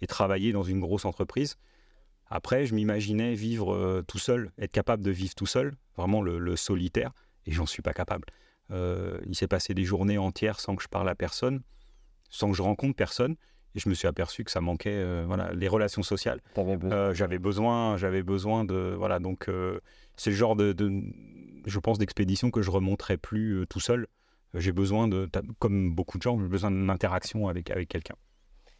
et 0.00 0.06
travailler 0.06 0.52
dans 0.52 0.64
une 0.64 0.80
grosse 0.80 1.04
entreprise. 1.04 1.56
Après, 2.30 2.66
je 2.66 2.74
m'imaginais 2.74 3.34
vivre 3.34 3.74
euh, 3.74 4.02
tout 4.06 4.18
seul, 4.18 4.52
être 4.58 4.72
capable 4.72 5.02
de 5.02 5.10
vivre 5.10 5.34
tout 5.34 5.46
seul, 5.46 5.76
vraiment 5.96 6.22
le, 6.22 6.56
solitaire, 6.56 7.12
et 7.46 7.52
j'en 7.52 7.66
suis 7.66 7.82
pas 7.82 7.92
capable. 7.92 8.26
Euh, 8.70 9.18
il 9.26 9.34
s'est 9.34 9.48
passé 9.48 9.72
des 9.72 9.84
journées 9.84 10.18
entières 10.18 10.60
sans 10.60 10.76
que 10.76 10.82
je 10.82 10.88
parle 10.88 11.08
à 11.08 11.14
personne, 11.14 11.62
sans 12.28 12.50
que 12.50 12.56
je 12.56 12.62
rencontre 12.62 12.96
personne, 12.96 13.36
et 13.74 13.78
je 13.80 13.88
me 13.88 13.94
suis 13.94 14.08
aperçu 14.08 14.44
que 14.44 14.50
ça 14.50 14.60
manquait, 14.60 15.24
voilà, 15.24 15.52
les 15.52 15.68
relations 15.68 16.02
sociales. 16.02 16.40
j'avais 17.14 17.38
besoin, 17.38 17.96
j'avais 17.96 18.22
besoin 18.22 18.64
de, 18.64 18.94
voilà, 18.96 19.18
donc 19.18 19.48
c'est 20.16 20.30
le 20.30 20.36
genre 20.36 20.56
de 20.56 20.72
je 21.68 21.78
pense, 21.78 21.98
d'expéditions 21.98 22.50
que 22.50 22.62
je 22.62 22.70
remonterai 22.70 23.16
plus 23.16 23.60
euh, 23.60 23.66
tout 23.66 23.80
seul. 23.80 24.06
Euh, 24.54 24.60
j'ai 24.60 24.72
besoin 24.72 25.08
de, 25.08 25.28
comme 25.58 25.94
beaucoup 25.94 26.18
de 26.18 26.22
gens, 26.22 26.38
j'ai 26.38 26.48
besoin 26.48 26.70
d'une 26.70 26.90
interaction 26.90 27.48
avec, 27.48 27.70
avec 27.70 27.88
quelqu'un. 27.88 28.14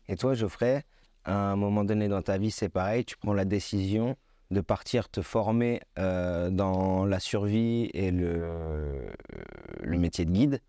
Et 0.09 0.17
toi, 0.17 0.35
Geoffrey, 0.35 0.85
à 1.29 1.53
un 1.53 1.57
moment 1.57 1.85
donné 1.85 2.09
dans 2.09 2.23
ta 2.23 2.39
vie, 2.39 2.51
c'est 2.51 2.69
pareil, 2.69 3.05
tu 3.05 3.17
prends 3.17 3.35
la 3.35 3.45
décision 3.45 4.17
de 4.51 4.61
partir 4.63 5.11
te 5.11 5.21
former 5.21 5.81
euh, 5.99 6.49
dans 6.51 7.05
la 7.05 7.21
survie 7.21 7.91
et 7.93 8.11
le, 8.11 9.11
le 9.83 9.99
métier 9.99 10.25
de 10.25 10.31
guide. 10.31 10.63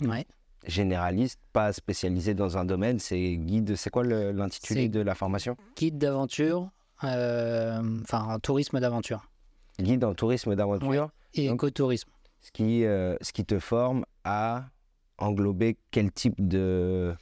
Ouais. 0.00 0.26
Généraliste, 0.66 1.40
pas 1.52 1.72
spécialisé 1.72 2.34
dans 2.34 2.58
un 2.58 2.64
domaine, 2.64 2.98
c'est 2.98 3.36
guide, 3.36 3.76
c'est 3.76 3.90
quoi 3.90 4.04
l'intitulé 4.04 4.88
de 4.88 5.00
la 5.00 5.14
formation? 5.14 5.56
Guide 5.76 5.98
d'aventure, 5.98 6.70
enfin 6.98 8.28
un 8.28 8.38
tourisme 8.40 8.80
d'aventure. 8.80 9.28
Guide 9.80 10.04
en 10.04 10.14
tourisme 10.14 10.54
d'aventure 10.54 11.10
et 11.34 11.46
écotourisme. 11.46 12.10
Ce 12.40 12.50
qui, 12.50 12.84
euh, 12.84 13.16
ce 13.20 13.32
qui 13.32 13.44
te 13.44 13.60
forme 13.60 14.04
à 14.24 14.66
englober 15.18 15.76
quel 15.92 16.10
type 16.10 16.46
de 16.46 17.14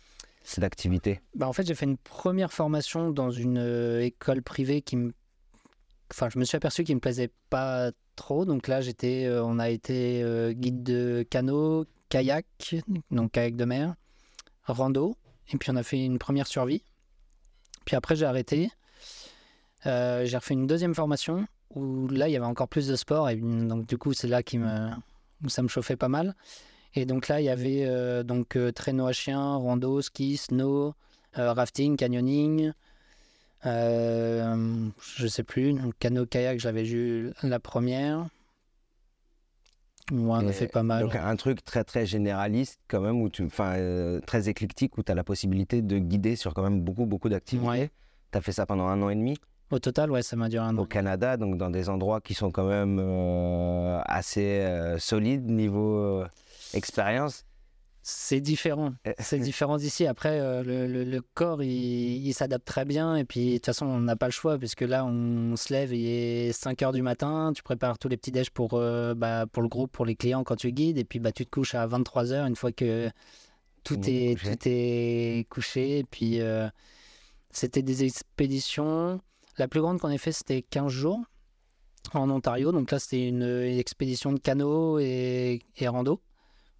d'activité 0.58 1.20
bah 1.34 1.46
En 1.46 1.52
fait, 1.52 1.66
j'ai 1.66 1.74
fait 1.74 1.86
une 1.86 1.98
première 1.98 2.52
formation 2.52 3.10
dans 3.10 3.30
une 3.30 3.58
euh, 3.58 4.02
école 4.02 4.42
privée 4.42 4.82
qui 4.82 4.96
me... 4.96 5.12
Enfin, 6.10 6.28
je 6.28 6.38
me 6.38 6.44
suis 6.44 6.56
aperçu 6.56 6.82
qu'il 6.82 6.94
ne 6.94 6.96
me 6.96 7.00
plaisait 7.00 7.30
pas 7.50 7.92
trop. 8.16 8.44
Donc 8.44 8.66
là, 8.66 8.80
euh, 9.04 9.42
on 9.44 9.58
a 9.60 9.70
été 9.70 10.24
guide 10.54 10.82
de 10.82 11.24
canot, 11.30 11.86
kayak, 12.08 12.46
donc 13.12 13.30
kayak 13.30 13.54
de 13.54 13.64
mer, 13.64 13.94
rando. 14.64 15.14
Et 15.52 15.56
puis 15.56 15.70
on 15.70 15.76
a 15.76 15.84
fait 15.84 16.04
une 16.04 16.18
première 16.18 16.48
survie. 16.48 16.82
Puis 17.84 17.94
après, 17.94 18.16
j'ai 18.16 18.26
arrêté. 18.26 18.70
j'ai 19.84 20.36
refait 20.36 20.54
une 20.54 20.66
deuxième 20.66 20.94
formation 20.94 21.46
où 21.74 22.08
là, 22.08 22.28
il 22.28 22.32
y 22.32 22.36
avait 22.36 22.46
encore 22.46 22.68
plus 22.68 22.88
de 22.88 22.96
sport. 22.96 23.28
Et 23.28 23.36
donc, 23.36 23.86
du 23.86 23.96
coup, 23.96 24.12
c'est 24.12 24.28
là 24.28 24.42
qui 24.42 24.58
me, 24.58 24.90
où 25.44 25.48
ça 25.48 25.62
me 25.62 25.68
chauffait 25.68 25.96
pas 25.96 26.08
mal. 26.08 26.34
Et 26.94 27.06
donc 27.06 27.28
là, 27.28 27.40
il 27.40 27.44
y 27.44 27.48
avait 27.48 27.84
euh, 27.84 28.22
donc 28.22 28.56
euh, 28.56 28.72
traîneau 28.72 29.06
à 29.06 29.12
chien, 29.12 29.56
rando, 29.56 30.02
ski, 30.02 30.36
snow, 30.36 30.94
euh, 31.38 31.52
rafting, 31.52 31.96
canyoning. 31.96 32.72
je 33.64 35.26
sais 35.28 35.44
plus, 35.44 35.76
canot 35.98 36.26
kayak, 36.26 36.58
j'avais 36.58 36.82
vu 36.82 37.32
la 37.42 37.60
première. 37.60 38.26
on 40.10 40.34
a 40.34 40.52
fait 40.52 40.66
pas 40.66 40.82
mal. 40.82 41.04
Donc 41.04 41.14
un 41.14 41.36
truc 41.36 41.64
très 41.64 41.84
très 41.84 42.06
généraliste 42.06 42.80
quand 42.88 43.00
même, 43.00 43.20
où 43.20 43.28
tu, 43.28 43.44
enfin 43.44 43.76
très 44.26 44.48
éclectique, 44.48 44.98
où 44.98 45.02
tu 45.02 45.12
as 45.12 45.14
la 45.14 45.24
possibilité 45.24 45.82
de 45.82 45.98
guider 45.98 46.34
sur 46.34 46.54
quand 46.54 46.62
même 46.62 46.80
beaucoup 46.80 47.06
beaucoup 47.06 47.28
d'activités. 47.28 47.90
Tu 48.32 48.38
as 48.38 48.40
fait 48.40 48.52
ça 48.52 48.66
pendant 48.66 48.86
un 48.86 49.00
an 49.02 49.10
et 49.10 49.16
demi? 49.16 49.36
Au 49.70 49.78
total, 49.78 50.10
ouais, 50.10 50.22
ça 50.22 50.34
m'a 50.34 50.48
duré 50.48 50.64
un 50.64 50.76
an. 50.76 50.82
Au 50.82 50.86
Canada, 50.86 51.36
donc 51.36 51.56
dans 51.56 51.70
des 51.70 51.88
endroits 51.88 52.20
qui 52.20 52.34
sont 52.34 52.50
quand 52.50 52.66
même 52.66 52.98
euh, 53.00 54.00
assez 54.04 54.62
euh, 54.62 54.98
solides 54.98 55.48
niveau 55.48 56.24
expérience. 56.74 57.44
C'est 58.02 58.40
différent. 58.40 58.94
C'est 59.18 59.38
différent 59.38 59.76
d'ici. 59.76 60.06
Après, 60.06 60.38
le, 60.64 61.20
corps, 61.34 61.62
il, 61.62 62.32
s'adapte 62.32 62.66
très 62.66 62.86
bien. 62.86 63.14
Et 63.16 63.24
puis, 63.24 63.50
de 63.50 63.54
toute 63.56 63.66
façon, 63.66 63.86
on 63.86 64.00
n'a 64.00 64.16
pas 64.16 64.26
le 64.26 64.32
choix, 64.32 64.58
puisque 64.58 64.80
là, 64.80 65.04
on 65.04 65.54
se 65.56 65.72
lève, 65.72 65.92
il 65.92 66.06
est 66.06 66.52
5 66.52 66.82
heures 66.82 66.92
du 66.92 67.02
matin. 67.02 67.52
Tu 67.54 67.62
prépares 67.62 67.98
tous 67.98 68.08
les 68.08 68.16
petits 68.16 68.32
déj 68.32 68.50
pour, 68.50 68.70
bah, 68.70 69.44
pour 69.52 69.62
le 69.62 69.68
groupe, 69.68 69.92
pour 69.92 70.06
les 70.06 70.16
clients 70.16 70.44
quand 70.44 70.56
tu 70.56 70.72
guides. 70.72 70.96
Et 70.96 71.04
puis, 71.04 71.18
bah, 71.18 71.30
tu 71.30 71.44
te 71.44 71.50
couches 71.50 71.74
à 71.74 71.86
23 71.86 72.32
heures 72.32 72.46
une 72.46 72.56
fois 72.56 72.72
que 72.72 73.10
tout, 73.84 74.00
est, 74.06 74.34
tout 74.42 74.58
est 74.64 75.46
couché. 75.50 75.98
Et 75.98 76.04
puis, 76.04 76.40
c'était 77.50 77.82
des 77.82 78.04
expéditions 78.04 79.20
la 79.60 79.68
plus 79.68 79.80
grande 79.80 80.00
qu'on 80.00 80.08
ait 80.08 80.18
fait, 80.18 80.32
c'était 80.32 80.62
15 80.62 80.90
jours 80.90 81.20
en 82.14 82.30
Ontario. 82.30 82.72
Donc 82.72 82.90
là, 82.90 82.98
c'était 82.98 83.28
une, 83.28 83.42
expédition 83.78 84.32
de 84.32 84.38
canot 84.38 84.98
et, 84.98 85.60
rando. 85.86 86.20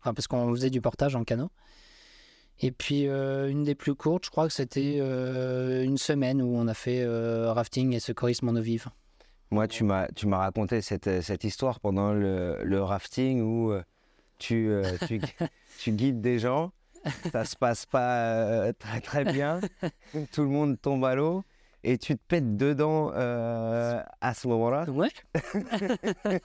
Enfin, 0.01 0.15
parce 0.15 0.27
qu'on 0.27 0.51
faisait 0.51 0.71
du 0.71 0.81
portage 0.81 1.17
en 1.17 1.25
canot. 1.25 1.51
Et 2.61 2.73
puis, 2.73 3.09
euh, 3.09 3.49
une 3.49 3.65
des 3.65 3.75
plus 3.75 3.95
courtes, 3.95 4.27
je 4.27 4.31
crois 4.31 4.47
que 4.47 4.53
c'était 4.53 4.99
euh, 5.01 5.83
une 5.83 5.97
semaine 5.97 6.43
où 6.43 6.57
on 6.57 6.69
a 6.69 6.75
fait 6.75 7.01
euh, 7.03 7.53
rafting 7.53 7.95
et 7.95 8.01
secourisme 8.01 8.49
en 8.49 8.57
eau 8.57 8.61
vive. 8.61 8.89
Moi, 9.51 9.67
tu 9.67 9.83
m'as, 9.83 10.09
tu 10.09 10.27
m'as 10.27 10.39
raconté 10.39 10.81
cette, 10.83 11.23
cette, 11.23 11.45
histoire 11.45 11.81
pendant 11.81 12.13
le, 12.13 12.59
le 12.63 12.83
rafting 12.83 13.41
où 13.41 13.73
tu, 14.39 14.71
tu, 15.07 15.21
tu, 15.79 15.93
guides 15.93 16.21
des 16.21 16.39
gens. 16.39 16.71
Ça 17.33 17.45
se 17.45 17.57
passe 17.57 17.87
pas 17.87 18.73
très, 18.75 19.01
très 19.01 19.25
bien. 19.25 19.61
Tout 20.33 20.43
le 20.43 20.49
monde 20.49 20.81
tombe 20.81 21.05
à 21.05 21.15
l'eau 21.15 21.43
et 21.83 21.99
tu 21.99 22.17
te 22.17 22.23
pètes 22.29 22.57
dedans 22.57 23.11
euh, 23.15 24.03
à 24.21 24.35
ce 24.35 24.49
moment-là. 24.49 24.85
Ouais. 24.91 25.09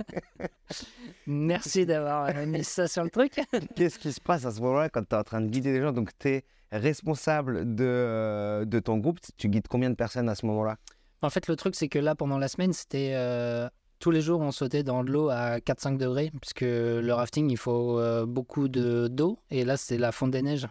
Merci 1.27 1.85
d'avoir 1.85 2.33
mis 2.45 2.63
ça 2.63 2.87
sur 2.87 3.03
le 3.03 3.09
truc. 3.09 3.41
Qu'est-ce 3.75 3.99
qui 3.99 4.13
se 4.13 4.21
passe 4.21 4.45
à 4.45 4.51
ce 4.51 4.61
moment-là 4.61 4.89
quand 4.89 5.03
tu 5.03 5.15
es 5.15 5.17
en 5.17 5.23
train 5.23 5.41
de 5.41 5.47
guider 5.47 5.73
les 5.73 5.81
gens? 5.81 5.91
Donc, 5.91 6.11
tu 6.17 6.29
es 6.29 6.45
responsable 6.71 7.75
de, 7.75 7.85
euh, 7.85 8.65
de 8.65 8.79
ton 8.79 8.97
groupe. 8.97 9.19
Tu 9.37 9.49
guides 9.49 9.67
combien 9.67 9.89
de 9.89 9.95
personnes 9.95 10.29
à 10.29 10.35
ce 10.35 10.45
moment-là? 10.45 10.77
En 11.21 11.29
fait, 11.29 11.47
le 11.47 11.55
truc, 11.55 11.75
c'est 11.75 11.89
que 11.89 11.99
là, 11.99 12.15
pendant 12.15 12.37
la 12.37 12.47
semaine, 12.47 12.73
c'était. 12.73 13.11
Euh, 13.15 13.67
tous 13.99 14.11
les 14.11 14.21
jours, 14.21 14.41
on 14.41 14.51
sautait 14.51 14.83
dans 14.83 15.03
de 15.03 15.11
l'eau 15.11 15.29
à 15.29 15.59
4-5 15.59 15.97
degrés, 15.97 16.31
puisque 16.41 16.61
le 16.61 17.11
rafting, 17.11 17.49
il 17.49 17.57
faut 17.57 18.25
beaucoup 18.25 18.67
d'eau. 18.67 19.39
Et 19.49 19.63
là, 19.63 19.77
c'est 19.77 19.97
la 19.97 20.11
fonte 20.11 20.31
des 20.31 20.41
neiges. 20.41 20.67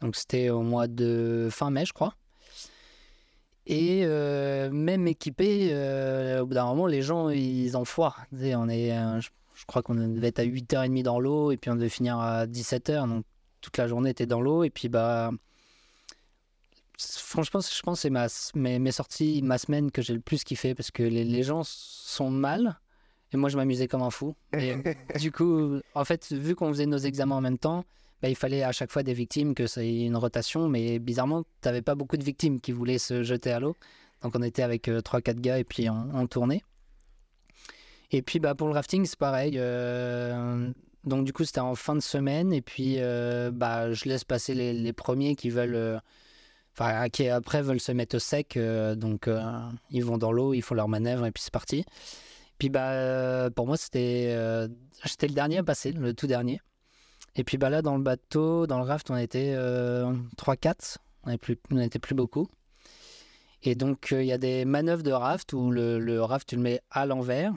Donc, 0.00 0.14
c'était 0.14 0.50
au 0.50 0.62
mois 0.62 0.86
de 0.86 1.48
fin 1.50 1.70
mai, 1.70 1.84
je 1.84 1.92
crois. 1.92 2.14
Et 3.66 4.02
euh, 4.04 4.70
même 4.70 5.06
équipé, 5.06 5.70
euh, 5.72 6.42
au 6.42 6.46
bout 6.46 6.54
d'un 6.54 6.66
moment, 6.66 6.86
les 6.86 7.02
gens, 7.02 7.30
ils 7.30 7.76
en 7.76 7.84
foirent. 7.84 8.26
on 8.32 8.68
est, 8.68 8.96
euh, 8.96 9.20
je, 9.20 9.30
crois 9.66 9.82
qu'on 9.82 9.94
devait 9.94 10.28
être 10.28 10.40
à 10.40 10.44
8h30 10.44 11.02
dans 11.02 11.18
l'eau 11.18 11.50
et 11.50 11.56
puis 11.56 11.70
on 11.70 11.74
devait 11.74 11.88
finir 11.88 12.18
à 12.18 12.46
17h. 12.46 13.08
Donc 13.08 13.24
toute 13.62 13.78
la 13.78 13.88
journée 13.88 14.10
était 14.10 14.26
dans 14.26 14.42
l'eau. 14.42 14.64
Et 14.64 14.70
puis, 14.70 14.90
bah, 14.90 15.30
franchement, 16.98 17.60
je 17.60 17.80
pense 17.82 17.96
que 17.96 18.02
c'est 18.02 18.10
ma, 18.10 18.26
mes, 18.54 18.78
mes, 18.78 18.92
sorties, 18.92 19.40
ma 19.42 19.56
semaine 19.56 19.90
que 19.90 20.02
j'ai 20.02 20.12
le 20.12 20.20
plus 20.20 20.44
kiffé 20.44 20.74
parce 20.74 20.90
que 20.90 21.02
les, 21.02 21.24
les 21.24 21.42
gens 21.42 21.62
sont 21.64 22.30
mal. 22.30 22.78
Et 23.32 23.38
moi, 23.38 23.48
je 23.48 23.56
m'amusais 23.56 23.88
comme 23.88 24.02
un 24.02 24.10
fou. 24.10 24.34
Et 24.52 24.74
du 25.18 25.32
coup, 25.32 25.80
en 25.94 26.04
fait, 26.04 26.32
vu 26.32 26.54
qu'on 26.54 26.68
faisait 26.68 26.86
nos 26.86 26.98
examens 26.98 27.36
en 27.36 27.40
même 27.40 27.58
temps, 27.58 27.86
bah, 28.24 28.30
il 28.30 28.36
fallait 28.36 28.62
à 28.62 28.72
chaque 28.72 28.90
fois 28.90 29.02
des 29.02 29.12
victimes, 29.12 29.54
que 29.54 29.66
c'est 29.66 29.86
une 29.86 30.16
rotation, 30.16 30.66
mais 30.66 30.98
bizarrement, 30.98 31.42
tu 31.42 31.68
n'avais 31.68 31.82
pas 31.82 31.94
beaucoup 31.94 32.16
de 32.16 32.24
victimes 32.24 32.58
qui 32.58 32.72
voulaient 32.72 32.96
se 32.96 33.22
jeter 33.22 33.50
à 33.50 33.60
l'eau. 33.60 33.76
Donc 34.22 34.32
on 34.34 34.40
était 34.40 34.62
avec 34.62 34.88
3-4 34.88 35.28
euh, 35.28 35.40
gars 35.42 35.58
et 35.58 35.64
puis 35.64 35.90
on, 35.90 36.26
tournait. 36.26 36.62
Et 38.12 38.22
puis 38.22 38.38
bah, 38.38 38.54
pour 38.54 38.68
le 38.68 38.72
rafting, 38.72 39.04
c'est 39.04 39.18
pareil. 39.18 39.58
Euh, 39.58 40.70
donc 41.04 41.26
du 41.26 41.34
coup, 41.34 41.44
c'était 41.44 41.60
en 41.60 41.74
fin 41.74 41.94
de 41.94 42.00
semaine 42.00 42.50
et 42.54 42.62
puis 42.62 42.94
euh, 42.96 43.50
bah, 43.52 43.92
je 43.92 44.08
laisse 44.08 44.24
passer 44.24 44.54
les, 44.54 44.92
premiers 44.94 45.36
qui 45.36 45.50
veulent... 45.50 46.00
Enfin, 46.72 47.10
qui 47.10 47.28
après 47.28 47.60
veulent 47.60 47.78
se 47.78 47.92
mettre 47.92 48.16
au 48.16 48.20
sec, 48.20 48.58
donc 48.96 49.28
ils 49.90 50.02
vont 50.02 50.16
dans 50.16 50.32
l'eau, 50.32 50.54
ils 50.54 50.62
font 50.62 50.74
leur 50.74 50.88
manœuvre 50.88 51.26
et 51.26 51.30
puis 51.30 51.42
c'est 51.42 51.52
parti. 51.52 51.84
Puis 52.56 52.70
bah, 52.70 53.50
pour 53.50 53.66
moi, 53.66 53.76
c'était 53.76 54.34
j'étais 55.04 55.28
le 55.28 55.34
dernier 55.34 55.58
à 55.58 55.62
passer, 55.62 55.92
le 55.92 56.14
tout 56.14 56.26
dernier. 56.26 56.62
Et 57.36 57.44
puis 57.44 57.58
bah 57.58 57.70
là, 57.70 57.82
dans 57.82 57.96
le 57.96 58.02
bateau, 58.02 58.66
dans 58.66 58.78
le 58.78 58.84
raft, 58.84 59.10
on 59.10 59.16
était 59.16 59.54
3-4. 59.54 60.96
Euh, 61.26 61.36
on 61.70 61.74
n'était 61.74 61.98
plus, 61.98 62.14
beaucoup. 62.14 62.48
Et 63.62 63.74
donc, 63.74 64.12
euh, 64.12 64.22
il 64.22 64.26
y 64.26 64.32
a 64.32 64.38
des 64.38 64.64
manœuvres 64.64 65.02
de 65.02 65.10
raft 65.10 65.52
où 65.52 65.70
le, 65.70 66.20
raft, 66.20 66.48
tu 66.48 66.56
le 66.56 66.62
mets 66.62 66.80
à 66.90 67.06
l'envers, 67.06 67.52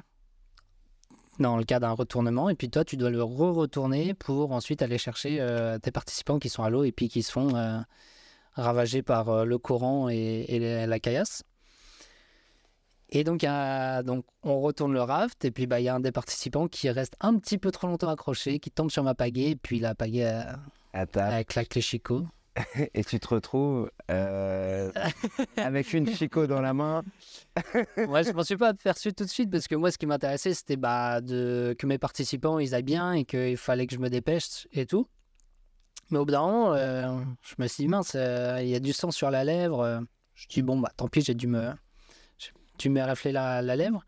dans 1.40 1.58
le 1.58 1.64
cas 1.64 1.80
d'un 1.80 1.92
retournement. 1.92 2.50
Et 2.50 2.56
puis 2.56 2.70
toi, 2.70 2.84
tu 2.86 2.98
dois 2.98 3.12
le 3.12 3.22
re-retourner 3.22 4.14
pour 4.14 4.52
ensuite 4.52 4.82
aller 4.82 4.98
chercher 4.98 5.38
euh, 5.42 5.78
tes 5.78 5.92
participants 5.92 6.40
qui 6.40 6.50
sont 6.50 6.64
à 6.64 6.70
l'eau 6.70 6.84
et 6.84 6.92
puis 6.92 7.10
qui 7.10 7.22
se 7.22 7.32
font 7.32 7.84
ravager 8.54 9.04
par 9.04 9.46
le 9.46 9.58
courant 9.60 10.10
et, 10.10 10.86
la 10.88 11.00
caillasse. 11.00 11.44
Et 13.10 13.24
donc, 13.24 13.46
on 13.46 14.60
retourne 14.60 14.94
le 14.94 15.02
raft, 15.02 15.46
et 15.46 15.52
puis 15.52 15.66
bah, 15.66 15.80
il 15.80 15.84
y 15.84 15.90
a 15.90 15.96
un 15.96 16.00
des 16.00 16.12
participants 16.12 16.68
qui 16.68 16.90
reste 16.90 17.16
un 17.22 17.38
petit 17.38 17.58
peu 17.58 17.72
trop 17.72 17.88
longtemps 17.88 18.10
accroché, 18.10 18.60
qui 18.60 18.70
tombe 18.70 18.92
sur 18.92 19.04
ma 19.04 19.16
pagaie, 19.16 19.52
et 19.52 19.56
puis 19.56 19.80
la 19.80 19.96
pagaie 19.96 20.26
euh, 20.26 21.08
elle 21.16 21.46
claque 21.46 21.76
les 21.76 21.82
chicots. 21.82 22.26
Et 22.96 23.04
tu 23.04 23.20
te 23.20 23.28
retrouves 23.28 23.92
euh, 24.10 24.92
avec 25.58 25.94
une 25.94 26.08
chicot 26.10 26.48
dans 26.48 26.60
la 26.60 26.74
main. 26.74 27.04
Moi, 28.08 28.24
je 28.24 28.32
m'en 28.32 28.44
suis 28.44 28.58
pas 28.58 28.70
aperçu 28.70 29.14
tout 29.14 29.26
de 29.26 29.30
suite, 29.30 29.52
parce 29.52 29.68
que 29.68 29.76
moi, 29.76 29.92
ce 29.92 30.00
qui 30.00 30.08
m'intéressait, 30.08 30.56
c'était 30.56 30.76
bah, 30.76 31.22
de... 31.22 31.76
que 31.78 31.86
mes 31.86 32.00
participants 32.00 32.58
ils 32.58 32.74
aillent 32.74 32.82
bien, 32.82 33.14
et 33.14 33.26
qu'il 33.26 33.58
fallait 33.58 33.86
que 33.86 33.94
je 33.94 34.00
me 34.00 34.10
dépêche 34.10 34.68
et 34.74 34.88
tout. 34.88 35.08
Mais 36.10 36.18
au 36.18 36.26
bout 36.26 36.32
d'un 36.32 36.42
moment, 36.42 36.74
euh, 36.74 37.20
je 37.44 37.56
me 37.60 37.68
suis 37.68 37.84
dit, 37.84 37.88
mince, 37.90 38.14
euh, 38.16 38.58
il 38.62 38.70
y 38.70 38.76
a 38.76 38.80
du 38.80 38.92
sang 38.92 39.12
sur 39.12 39.30
la 39.30 39.44
lèvre. 39.44 40.02
Je 40.34 40.48
dis, 40.48 40.64
bon, 40.64 40.80
bah 40.80 40.92
tant 40.98 41.08
pis, 41.08 41.22
j'ai 41.22 41.36
dû 41.36 41.46
me, 41.46 41.74
j'ai 42.80 42.90
dû 42.90 42.90
me 42.90 43.02
rafler 43.02 43.32
la, 43.32 43.62
la 43.62 43.76
lèvre. 43.76 44.04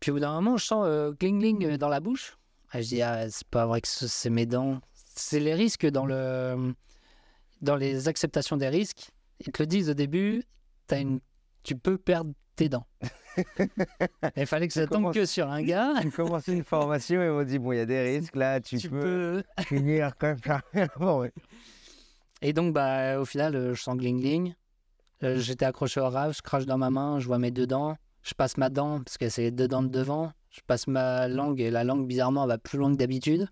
Puis 0.00 0.10
au 0.10 0.14
bout 0.14 0.20
d'un 0.20 0.32
moment, 0.34 0.56
je 0.56 0.64
sens 0.64 0.84
euh, 0.86 1.12
gling 1.12 1.38
gling 1.38 1.76
dans 1.76 1.88
la 1.88 2.00
bouche. 2.00 2.36
Ah, 2.70 2.80
je 2.80 2.88
dis, 2.88 3.02
ah, 3.02 3.28
c'est 3.30 3.46
pas 3.48 3.66
vrai 3.66 3.80
que 3.80 3.88
ce- 3.88 4.08
c'est 4.08 4.30
mes 4.30 4.46
dents. 4.46 4.80
C'est 5.14 5.40
les 5.40 5.54
risques 5.54 5.86
dans, 5.86 6.06
le, 6.06 6.74
dans 7.60 7.76
les 7.76 8.08
acceptations 8.08 8.56
des 8.56 8.68
risques. 8.68 9.10
Ils 9.40 9.52
te 9.52 9.62
le 9.62 9.66
disent 9.66 9.90
au 9.90 9.94
début, 9.94 10.42
t'as 10.86 11.00
une, 11.00 11.20
tu 11.62 11.76
peux 11.76 11.98
perdre 11.98 12.32
tes 12.56 12.68
dents. 12.68 12.86
Il 14.36 14.46
fallait 14.46 14.68
que 14.68 14.74
ça 14.74 14.86
tombe 14.86 15.12
que 15.12 15.24
sur 15.26 15.48
un 15.50 15.62
gars. 15.62 15.94
Tu 16.00 16.10
commences 16.10 16.46
une 16.48 16.64
formation 16.64 17.22
et 17.22 17.28
on 17.30 17.42
dit 17.44 17.58
bon, 17.58 17.72
il 17.72 17.78
y 17.78 17.80
a 17.80 17.86
des 17.86 18.02
risques 18.18 18.36
là, 18.36 18.60
tu, 18.60 18.78
Tu 18.78 18.88
peux, 18.90 19.42
peux. 19.56 19.62
finir 19.64 20.16
comme 20.18 20.36
ça. 20.44 20.60
Bon, 20.98 21.20
ouais. 21.20 21.32
Et 22.40 22.52
donc, 22.52 22.74
bah, 22.74 23.20
au 23.20 23.24
final, 23.24 23.54
euh, 23.54 23.74
je 23.74 23.80
sens 23.82 23.96
gling 23.96 24.20
gling. 24.20 24.54
Euh, 25.22 25.38
J'étais 25.38 25.64
accroché 25.64 26.00
au 26.00 26.08
rave, 26.08 26.34
je 26.36 26.42
crache 26.42 26.66
dans 26.66 26.78
ma 26.78 26.90
main, 26.90 27.18
je 27.20 27.26
vois 27.26 27.38
mes 27.38 27.50
deux 27.50 27.66
dents. 27.66 27.96
Je 28.22 28.34
passe 28.34 28.56
ma 28.56 28.68
dent, 28.70 29.00
parce 29.02 29.18
que 29.18 29.28
c'est 29.28 29.42
les 29.42 29.50
deux 29.50 29.68
dents 29.68 29.82
de 29.82 29.88
devant. 29.88 30.32
Je 30.50 30.60
passe 30.66 30.86
ma 30.86 31.28
langue, 31.28 31.60
et 31.60 31.70
la 31.70 31.82
langue, 31.84 32.06
bizarrement, 32.06 32.42
elle 32.44 32.48
va 32.48 32.58
plus 32.58 32.78
loin 32.78 32.92
que 32.92 32.96
d'habitude. 32.96 33.48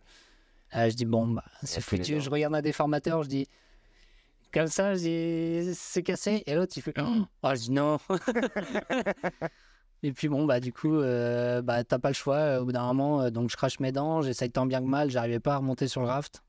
Euh, 0.76 0.88
je 0.88 0.94
dis, 0.94 1.04
bon, 1.06 1.26
bah, 1.26 1.44
c'est 1.62 1.80
foutu. 1.80 2.20
Je 2.20 2.30
regarde 2.30 2.54
un 2.54 2.62
déformateur, 2.62 3.22
je 3.24 3.28
dis, 3.28 3.46
comme 4.52 4.68
ça, 4.68 4.94
je 4.94 5.00
dis, 5.00 5.74
c'est 5.74 6.02
cassé. 6.02 6.42
Et 6.46 6.54
l'autre, 6.54 6.72
il 6.76 6.82
fait, 6.82 6.94
oh, 6.98 7.48
je 7.54 7.60
dis, 7.60 7.70
non. 7.72 7.98
Et 10.02 10.12
puis 10.12 10.28
bon, 10.28 10.46
bah 10.46 10.60
du 10.60 10.72
coup, 10.72 10.94
euh, 10.96 11.60
bah, 11.60 11.84
t'as 11.84 11.98
pas 11.98 12.08
le 12.08 12.14
choix 12.14 12.60
au 12.60 12.64
bout 12.64 12.72
d'un 12.72 12.86
moment. 12.86 13.20
euh, 13.20 13.30
donc 13.30 13.50
je 13.50 13.56
crache 13.56 13.80
mes 13.80 13.92
dents, 13.92 14.22
j'essaye 14.22 14.50
tant 14.50 14.64
bien 14.64 14.80
que 14.80 14.86
mal, 14.86 15.10
j'arrivais 15.10 15.40
pas 15.40 15.54
à 15.54 15.56
remonter 15.58 15.88
sur 15.88 16.00
le 16.00 16.06
raft. 16.06 16.42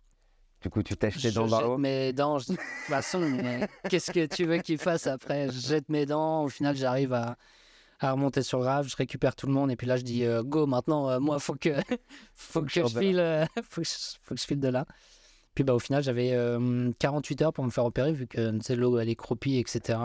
Du 0.62 0.70
coup, 0.70 0.84
tu 0.84 0.96
tes 0.96 1.10
Je 1.10 1.30
dents 1.30 1.48
dans 1.48 1.58
jette 1.58 1.66
l'eau. 1.68 1.78
mes 1.78 2.14
dents. 2.14 2.38
Je 2.38 2.46
dis, 2.46 2.52
de 2.52 2.58
toute 2.58 2.66
façon, 2.88 3.20
mais 3.20 3.68
qu'est-ce 3.90 4.12
que 4.12 4.26
tu 4.28 4.46
veux 4.46 4.60
qu'il 4.60 4.78
fasse 4.78 5.08
après? 5.08 5.50
Je 5.50 5.60
jette 5.60 5.90
mes 5.90 6.06
dents. 6.06 6.44
Au 6.44 6.50
final, 6.50 6.76
j'arrive 6.76 7.14
à, 7.14 7.36
à 8.00 8.12
remonter 8.12 8.44
sur 8.44 8.60
le 8.60 8.66
raft. 8.66 8.90
Je 8.90 8.96
récupère 8.96 9.36
tout 9.36 9.48
le 9.48 9.54
monde. 9.54 9.72
Et 9.72 9.76
puis 9.76 9.88
là, 9.88 9.98
je 9.98 10.04
dis, 10.04 10.24
euh, 10.24 10.44
go, 10.44 10.68
maintenant, 10.68 11.10
euh, 11.10 11.20
moi, 11.20 11.40
faut 11.40 11.56
que, 11.56 11.70
faut 12.36 12.62
que, 12.62 12.70
je 12.70 12.86
file, 12.86 13.20
euh, 13.20 13.46
faut, 13.70 13.82
que 13.82 13.88
je, 13.88 13.94
faut 14.22 14.36
que 14.36 14.42
je 14.42 14.46
file 14.46 14.60
de 14.60 14.68
là. 14.68 14.86
Puis 15.56 15.64
bah, 15.64 15.74
au 15.74 15.80
final, 15.80 16.04
j'avais 16.04 16.32
euh, 16.34 16.92
48 17.00 17.42
heures 17.42 17.54
pour 17.54 17.66
me 17.66 17.72
faire 17.72 17.86
opérer, 17.86 18.14
vu 18.14 18.28
que 18.28 18.74
l'eau, 18.74 19.00
elle 19.00 19.10
est 19.10 19.16
croupie, 19.16 19.58
etc. 19.58 19.98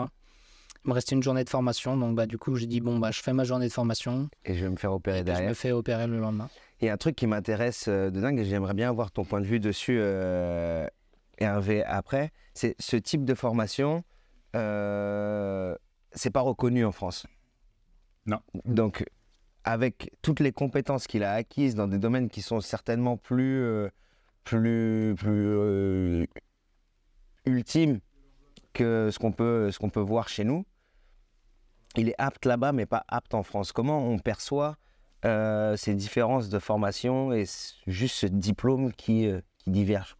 Il 0.87 0.91
me 0.91 0.93
restait 0.95 1.15
une 1.15 1.23
journée 1.23 1.43
de 1.43 1.49
formation. 1.49 1.97
Donc, 1.97 2.15
bah, 2.15 2.25
du 2.25 2.37
coup, 2.37 2.55
j'ai 2.55 2.65
dit, 2.65 2.79
bon, 2.79 2.97
bah, 2.97 3.11
je 3.11 3.21
fais 3.21 3.33
ma 3.33 3.43
journée 3.43 3.67
de 3.67 3.73
formation. 3.73 4.29
Et 4.45 4.55
je 4.55 4.63
vais 4.63 4.71
me 4.71 4.77
faire 4.77 4.93
opérer 4.93 5.19
Et 5.19 5.23
puis, 5.23 5.31
je 5.31 5.33
derrière. 5.33 5.49
me 5.49 5.53
fais 5.53 5.71
opérer 5.73 6.07
le 6.07 6.17
lendemain. 6.17 6.49
Il 6.79 6.85
y 6.85 6.89
a 6.89 6.93
un 6.93 6.97
truc 6.97 7.15
qui 7.17 7.27
m'intéresse 7.27 7.85
euh, 7.89 8.09
de 8.09 8.21
dingue 8.21 8.39
et 8.39 8.45
j'aimerais 8.45 8.73
bien 8.73 8.87
avoir 8.89 9.11
ton 9.11 9.25
point 9.25 9.41
de 9.41 9.45
vue 9.45 9.59
dessus, 9.59 9.97
euh, 9.99 10.87
Hervé, 11.39 11.83
après. 11.83 12.31
C'est 12.53 12.75
ce 12.79 12.95
type 12.95 13.25
de 13.25 13.33
formation, 13.33 14.03
euh, 14.55 15.75
c'est 16.13 16.29
pas 16.31 16.41
reconnu 16.41 16.85
en 16.85 16.91
France. 16.93 17.27
Non. 18.25 18.39
Donc, 18.65 19.05
avec 19.65 20.11
toutes 20.21 20.39
les 20.39 20.53
compétences 20.53 21.05
qu'il 21.07 21.23
a 21.23 21.33
acquises 21.33 21.75
dans 21.75 21.87
des 21.87 21.97
domaines 21.97 22.29
qui 22.29 22.41
sont 22.41 22.61
certainement 22.61 23.17
plus, 23.17 23.61
euh, 23.61 23.89
plus, 24.45 25.13
plus 25.17 25.47
euh, 25.47 26.25
ultimes 27.45 27.99
que 28.73 29.09
ce 29.11 29.19
qu'on 29.19 29.31
peut, 29.31 29.69
ce 29.71 29.79
qu'on 29.79 29.89
peut 29.89 29.99
voir 29.99 30.29
chez 30.29 30.43
nous, 30.43 30.65
il 31.97 32.09
est 32.09 32.15
apte 32.17 32.45
là-bas, 32.45 32.71
mais 32.71 32.85
pas 32.85 33.03
apte 33.07 33.33
en 33.33 33.43
France. 33.43 33.71
Comment 33.71 34.07
on 34.07 34.19
perçoit 34.19 34.77
euh, 35.25 35.75
ces 35.75 35.95
différences 35.95 36.49
de 36.49 36.59
formation 36.59 37.33
et 37.33 37.45
juste 37.87 38.15
ce 38.15 38.27
diplôme 38.27 38.93
qui, 38.93 39.27
euh, 39.27 39.41
diverge. 39.65 40.15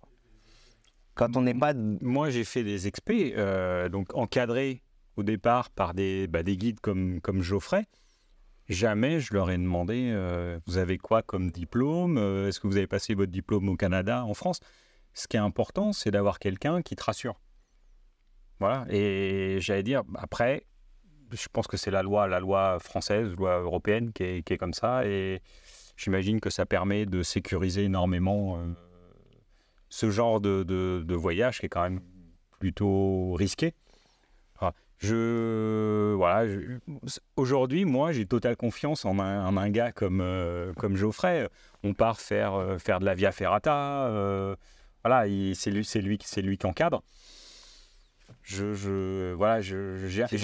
Quand 1.13 1.35
on 1.35 1.41
n'est 1.41 1.53
pas... 1.53 1.73
Moi, 1.73 2.29
j'ai 2.29 2.43
fait 2.43 2.63
des 2.63 2.87
expés, 2.87 3.33
euh, 3.37 3.89
donc 3.89 4.15
encadrés 4.15 4.83
au 5.15 5.23
départ 5.23 5.69
par 5.69 5.93
des, 5.93 6.27
bah, 6.27 6.43
des 6.43 6.57
guides 6.57 6.79
comme, 6.79 7.21
Geoffrey. 7.41 7.85
Jamais 8.69 9.19
je 9.19 9.33
leur 9.33 9.49
ai 9.49 9.57
demandé 9.57 10.11
euh, 10.11 10.59
vous 10.67 10.77
avez 10.77 10.97
quoi 10.97 11.21
comme 11.23 11.51
diplôme? 11.51 12.17
Est-ce 12.17 12.59
que 12.59 12.67
vous 12.67 12.77
avez 12.77 12.87
passé 12.87 13.15
votre 13.15 13.31
diplôme 13.31 13.69
au 13.69 13.75
Canada, 13.75 14.25
en 14.25 14.33
France? 14.33 14.59
Ce 15.13 15.27
qui 15.27 15.37
est 15.37 15.39
important, 15.39 15.93
c'est 15.93 16.11
d'avoir 16.11 16.37
quelqu'un 16.37 16.81
qui 16.81 16.95
te 16.95 17.03
rassure. 17.03 17.39
Voilà. 18.59 18.85
Et 18.89 19.57
j'allais 19.59 19.83
dire, 19.83 20.03
après, 20.15 20.65
je 21.31 21.47
pense 21.51 21.67
que 21.67 21.77
c'est 21.77 21.91
la 21.91 22.03
loi, 22.03 22.27
la 22.27 22.39
loi 22.39 22.79
française, 22.79 23.33
loi 23.35 23.59
européenne 23.59 24.11
qui 24.13 24.23
est, 24.23 24.57
comme 24.57 24.73
ça. 24.73 25.05
Et 25.05 25.41
j'imagine 25.95 26.39
que 26.39 26.49
ça 26.49 26.65
permet 26.65 27.05
de 27.05 27.23
sécuriser 27.23 27.83
énormément 27.83 28.57
euh, 28.57 28.65
ce 29.89 30.09
genre 30.09 30.39
de, 30.41 31.13
voyage 31.15 31.59
qui 31.59 31.65
est 31.65 31.69
quand 31.69 31.83
même 31.83 32.01
plutôt 32.59 33.33
risqué. 33.33 33.73
Je, 34.99 36.15
voilà, 36.15 36.51
aujourd'hui, 37.35 37.85
moi, 37.85 38.11
j'ai 38.13 38.25
totale 38.25 38.57
confiance 38.57 39.05
en 39.05 39.19
un, 39.19 39.69
gars 39.69 39.91
comme, 39.91 40.21
euh, 40.21 40.73
comme 40.73 40.95
Geoffrey. 40.95 41.47
On 41.83 41.93
part 41.93 42.19
faire, 42.19 42.55
euh, 42.55 42.79
faire 42.79 42.99
de 42.99 43.05
la 43.05 43.13
via 43.13 43.31
ferrata. 43.31 44.09
voilà, 45.03 45.27
il- 45.27 45.55
c'est 45.55 45.69
lui, 45.69 45.85
c'est 45.85 46.01
lui, 46.01 46.17
c'est 46.23 46.41
lui 46.41 46.57
qui 46.57 46.65
encadre. 46.65 47.03
Je, 48.49 48.73
je- 48.73 49.33
voilà, 49.33 49.59
j'ai 49.59 49.75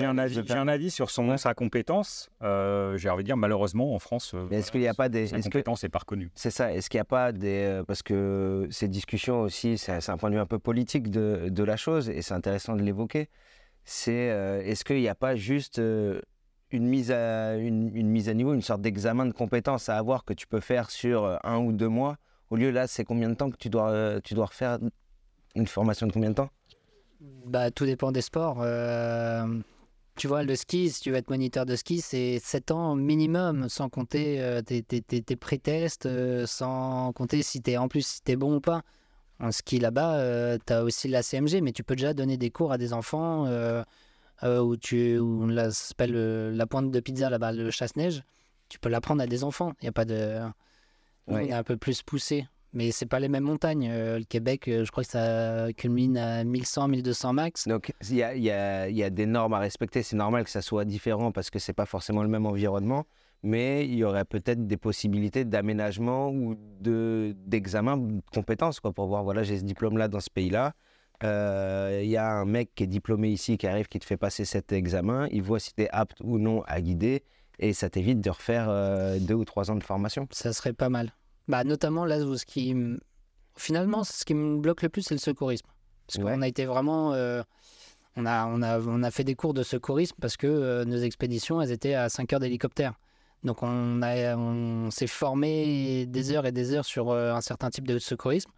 un 0.05 0.17
avis, 0.17 0.35
je 0.35 0.41
j'ai 0.45 0.53
un 0.55 0.67
avis 0.67 0.91
sur 0.91 1.09
son, 1.09 1.37
sa 1.37 1.53
compétence. 1.53 2.29
Euh, 2.41 2.97
j'ai 2.97 3.09
envie 3.09 3.23
de 3.23 3.27
dire, 3.27 3.37
malheureusement, 3.37 3.95
en 3.95 3.99
France, 3.99 4.33
euh, 4.33 4.45
Mais 4.51 4.57
est-ce 4.57 4.73
qu'il 4.73 4.81
n'y 4.81 4.89
a 4.89 4.93
pas 4.93 5.07
des... 5.07 5.27
sa 5.27 5.39
compétence 5.39 5.83
n'est 5.83 5.89
pas 5.89 5.99
reconnue. 5.99 6.29
C'est 6.35 6.51
ça, 6.51 6.73
est-ce 6.73 6.89
qu'il 6.89 6.97
n'y 6.97 7.03
a 7.03 7.05
pas 7.05 7.31
des... 7.31 7.63
euh, 7.63 7.83
Parce 7.85 8.03
que 8.03 8.67
ces 8.71 8.89
discussions 8.89 9.39
aussi, 9.39 9.77
c'est 9.77 10.09
un 10.09 10.17
point 10.17 10.29
de 10.29 10.35
vue 10.35 10.41
un 10.41 10.45
peu 10.45 10.59
politique 10.59 11.09
de, 11.11 11.47
de 11.47 11.63
la 11.63 11.77
chose 11.77 12.09
et 12.09 12.21
c'est 12.21 12.33
intéressant 12.33 12.75
de 12.75 12.81
l'évoquer. 12.81 13.29
C'est 13.85 14.31
euh, 14.31 14.61
est-ce 14.63 14.83
qu'il 14.83 14.97
n'y 14.99 15.07
a 15.07 15.15
pas 15.15 15.37
juste 15.37 15.79
euh, 15.79 16.19
une, 16.71 16.85
mise 16.85 17.09
à, 17.09 17.55
une, 17.55 17.95
une 17.95 18.09
mise 18.09 18.27
à 18.27 18.33
niveau, 18.33 18.53
une 18.53 18.61
sorte 18.61 18.81
d'examen 18.81 19.27
de 19.27 19.31
compétences 19.33 19.87
à 19.87 19.97
avoir 19.97 20.25
que 20.25 20.33
tu 20.33 20.45
peux 20.45 20.59
faire 20.59 20.89
sur 20.91 21.39
un 21.41 21.59
ou 21.59 21.71
deux 21.71 21.87
mois? 21.89 22.17
Au 22.49 22.57
lieu 22.57 22.69
là, 22.69 22.85
c'est 22.85 23.05
combien 23.05 23.29
de 23.29 23.35
temps 23.35 23.49
que 23.49 23.55
tu 23.57 23.69
dois, 23.69 24.19
tu 24.25 24.33
dois 24.33 24.47
refaire 24.47 24.77
une 25.55 25.67
formation 25.67 26.05
de 26.05 26.11
combien 26.11 26.31
de 26.31 26.35
temps? 26.35 26.49
Bah, 27.45 27.71
tout 27.71 27.85
dépend 27.85 28.11
des 28.11 28.21
sports. 28.21 28.57
Euh, 28.61 29.45
tu 30.15 30.27
vois, 30.27 30.43
le 30.43 30.55
ski, 30.55 30.89
si 30.89 31.01
tu 31.01 31.11
veux 31.11 31.17
être 31.17 31.29
moniteur 31.29 31.65
de 31.65 31.75
ski, 31.75 32.01
c'est 32.01 32.39
7 32.39 32.71
ans 32.71 32.95
minimum, 32.95 33.69
sans 33.69 33.89
compter 33.89 34.41
euh, 34.41 34.61
tes, 34.61 34.83
tes, 34.83 35.01
tes, 35.01 35.21
tes 35.21 35.35
pré-tests, 35.35 36.05
euh, 36.05 36.45
sans 36.45 37.13
compter 37.13 37.41
si 37.41 37.61
t'es 37.61 37.77
en 37.77 37.87
plus 37.87 38.05
si 38.05 38.21
t'es 38.21 38.35
bon 38.35 38.55
ou 38.55 38.61
pas. 38.61 38.83
En 39.39 39.51
ski 39.51 39.79
là-bas, 39.79 40.57
tu 40.59 40.71
as 40.71 40.83
aussi 40.83 41.07
la 41.07 41.23
CMG, 41.23 41.61
mais 41.61 41.71
tu 41.71 41.83
peux 41.83 41.95
déjà 41.95 42.13
donner 42.13 42.37
des 42.37 42.51
cours 42.51 42.71
à 42.71 42.77
des 42.77 42.93
enfants 42.93 43.47
où 44.43 44.77
tu, 44.77 45.17
où 45.17 45.51
ça 45.53 45.71
s'appelle 45.71 46.55
la 46.55 46.65
pointe 46.67 46.91
de 46.91 46.99
pizza 46.99 47.29
là-bas, 47.29 47.51
le 47.51 47.69
chasse-neige. 47.71 48.23
Tu 48.69 48.79
peux 48.79 48.89
l'apprendre 48.89 49.21
à 49.21 49.27
des 49.27 49.43
enfants. 49.43 49.73
Il 49.81 49.85
y 49.85 49.87
a 49.89 49.91
pas 49.91 50.05
de. 50.05 50.39
Ouais. 51.27 51.35
On 51.35 51.37
est 51.39 51.51
un 51.51 51.63
peu 51.63 51.77
plus 51.77 52.03
poussé. 52.03 52.47
Mais 52.73 52.91
c'est 52.91 53.05
pas 53.05 53.19
les 53.19 53.29
mêmes 53.29 53.43
montagnes. 53.43 53.87
Euh, 53.91 54.17
le 54.17 54.23
Québec, 54.25 54.67
euh, 54.67 54.83
je 54.83 54.91
crois 54.91 55.03
que 55.03 55.09
ça 55.09 55.67
culmine 55.77 56.17
à 56.17 56.43
1100, 56.43 56.87
1200 56.87 57.33
max. 57.33 57.67
Donc 57.67 57.93
il 58.09 58.15
y 58.15 58.23
a, 58.23 58.33
il 58.35 58.41
y 58.43 58.49
a- 58.51 58.89
il 58.89 58.95
y 58.95 59.03
a 59.03 59.09
des 59.11 59.27
normes 59.27 59.53
à 59.53 59.59
respecter. 59.59 60.01
C'est 60.01 60.15
normal 60.15 60.43
que 60.43 60.49
ça 60.49 60.61
soit 60.63 60.83
différent 60.83 61.31
parce 61.31 61.49
que 61.51 61.59
c'est 61.59 61.73
pas 61.73 61.85
forcément 61.85 62.23
le 62.23 62.29
même 62.29 62.45
environnement. 62.47 63.05
Mais 63.43 63.85
il 63.85 63.95
y 63.95 64.03
aurait 64.03 64.25
peut-être 64.25 64.65
des 64.65 64.77
possibilités 64.77 65.43
d'aménagement 65.45 66.29
ou 66.31 66.55
de 66.79 67.35
d'examen 67.45 67.97
de 67.97 68.21
compétences 68.33 68.79
quoi, 68.79 68.91
pour 68.93 69.05
voir 69.07 69.23
voilà 69.23 69.43
j'ai 69.43 69.59
ce 69.59 69.63
diplôme 69.65 69.97
là 69.97 70.07
dans 70.07 70.21
ce 70.21 70.29
pays-là. 70.29 70.73
Euh, 71.23 71.99
Il 72.03 72.09
y 72.09 72.17
a 72.17 72.27
un 72.31 72.45
mec 72.45 72.71
qui 72.73 72.83
est 72.83 72.87
diplômé 72.87 73.29
ici 73.29 73.57
qui 73.57 73.67
arrive 73.67 73.87
qui 73.87 73.99
te 73.99 74.05
fait 74.05 74.17
passer 74.17 74.45
cet 74.45 74.71
examen. 74.71 75.27
Il 75.31 75.41
voit 75.43 75.59
si 75.59 75.73
tu 75.75 75.83
es 75.83 75.89
apte 75.91 76.19
ou 76.23 76.39
non 76.39 76.63
à 76.67 76.81
guider 76.81 77.23
et 77.59 77.73
ça 77.73 77.89
t'évite 77.89 78.19
de 78.21 78.29
refaire 78.29 78.67
deux 79.19 79.35
ou 79.35 79.45
trois 79.45 79.69
ans 79.69 79.75
de 79.75 79.83
formation. 79.83 80.27
Ça 80.31 80.53
serait 80.53 80.73
pas 80.73 80.89
mal. 80.89 81.13
Bah, 81.47 81.63
notamment 81.63 82.05
là 82.05 82.19
où 82.19 82.37
ce 82.37 82.45
qui. 82.45 82.75
Finalement, 83.55 84.03
ce 84.03 84.25
qui 84.25 84.33
me 84.33 84.57
bloque 84.59 84.81
le 84.81 84.89
plus, 84.89 85.01
c'est 85.03 85.13
le 85.13 85.19
secourisme. 85.19 85.67
Parce 86.07 86.23
Ouais. 86.23 86.33
qu'on 86.35 86.41
a 86.41 86.47
été 86.47 86.65
vraiment. 86.65 87.13
euh, 87.13 87.43
on, 88.15 88.25
a, 88.25 88.45
on, 88.47 88.61
a, 88.61 88.79
on 88.79 89.01
a 89.03 89.11
fait 89.11 89.23
des 89.23 89.35
cours 89.35 89.53
de 89.53 89.63
secourisme 89.63 90.15
parce 90.21 90.37
que 90.37 90.47
euh, 90.47 90.85
nos 90.85 90.97
expéditions, 90.97 91.61
elles 91.61 91.71
étaient 91.71 91.95
à 91.95 92.09
5 92.09 92.31
heures 92.33 92.39
d'hélicoptère. 92.39 92.93
Donc 93.43 93.61
on, 93.63 94.01
a, 94.01 94.35
on 94.37 94.89
s'est 94.91 95.07
formé 95.07 96.05
des 96.05 96.31
heures 96.31 96.45
et 96.45 96.51
des 96.51 96.73
heures 96.73 96.85
sur 96.85 97.09
euh, 97.09 97.33
un 97.33 97.41
certain 97.41 97.69
type 97.69 97.87
de 97.87 97.99
secourisme. 97.99 98.51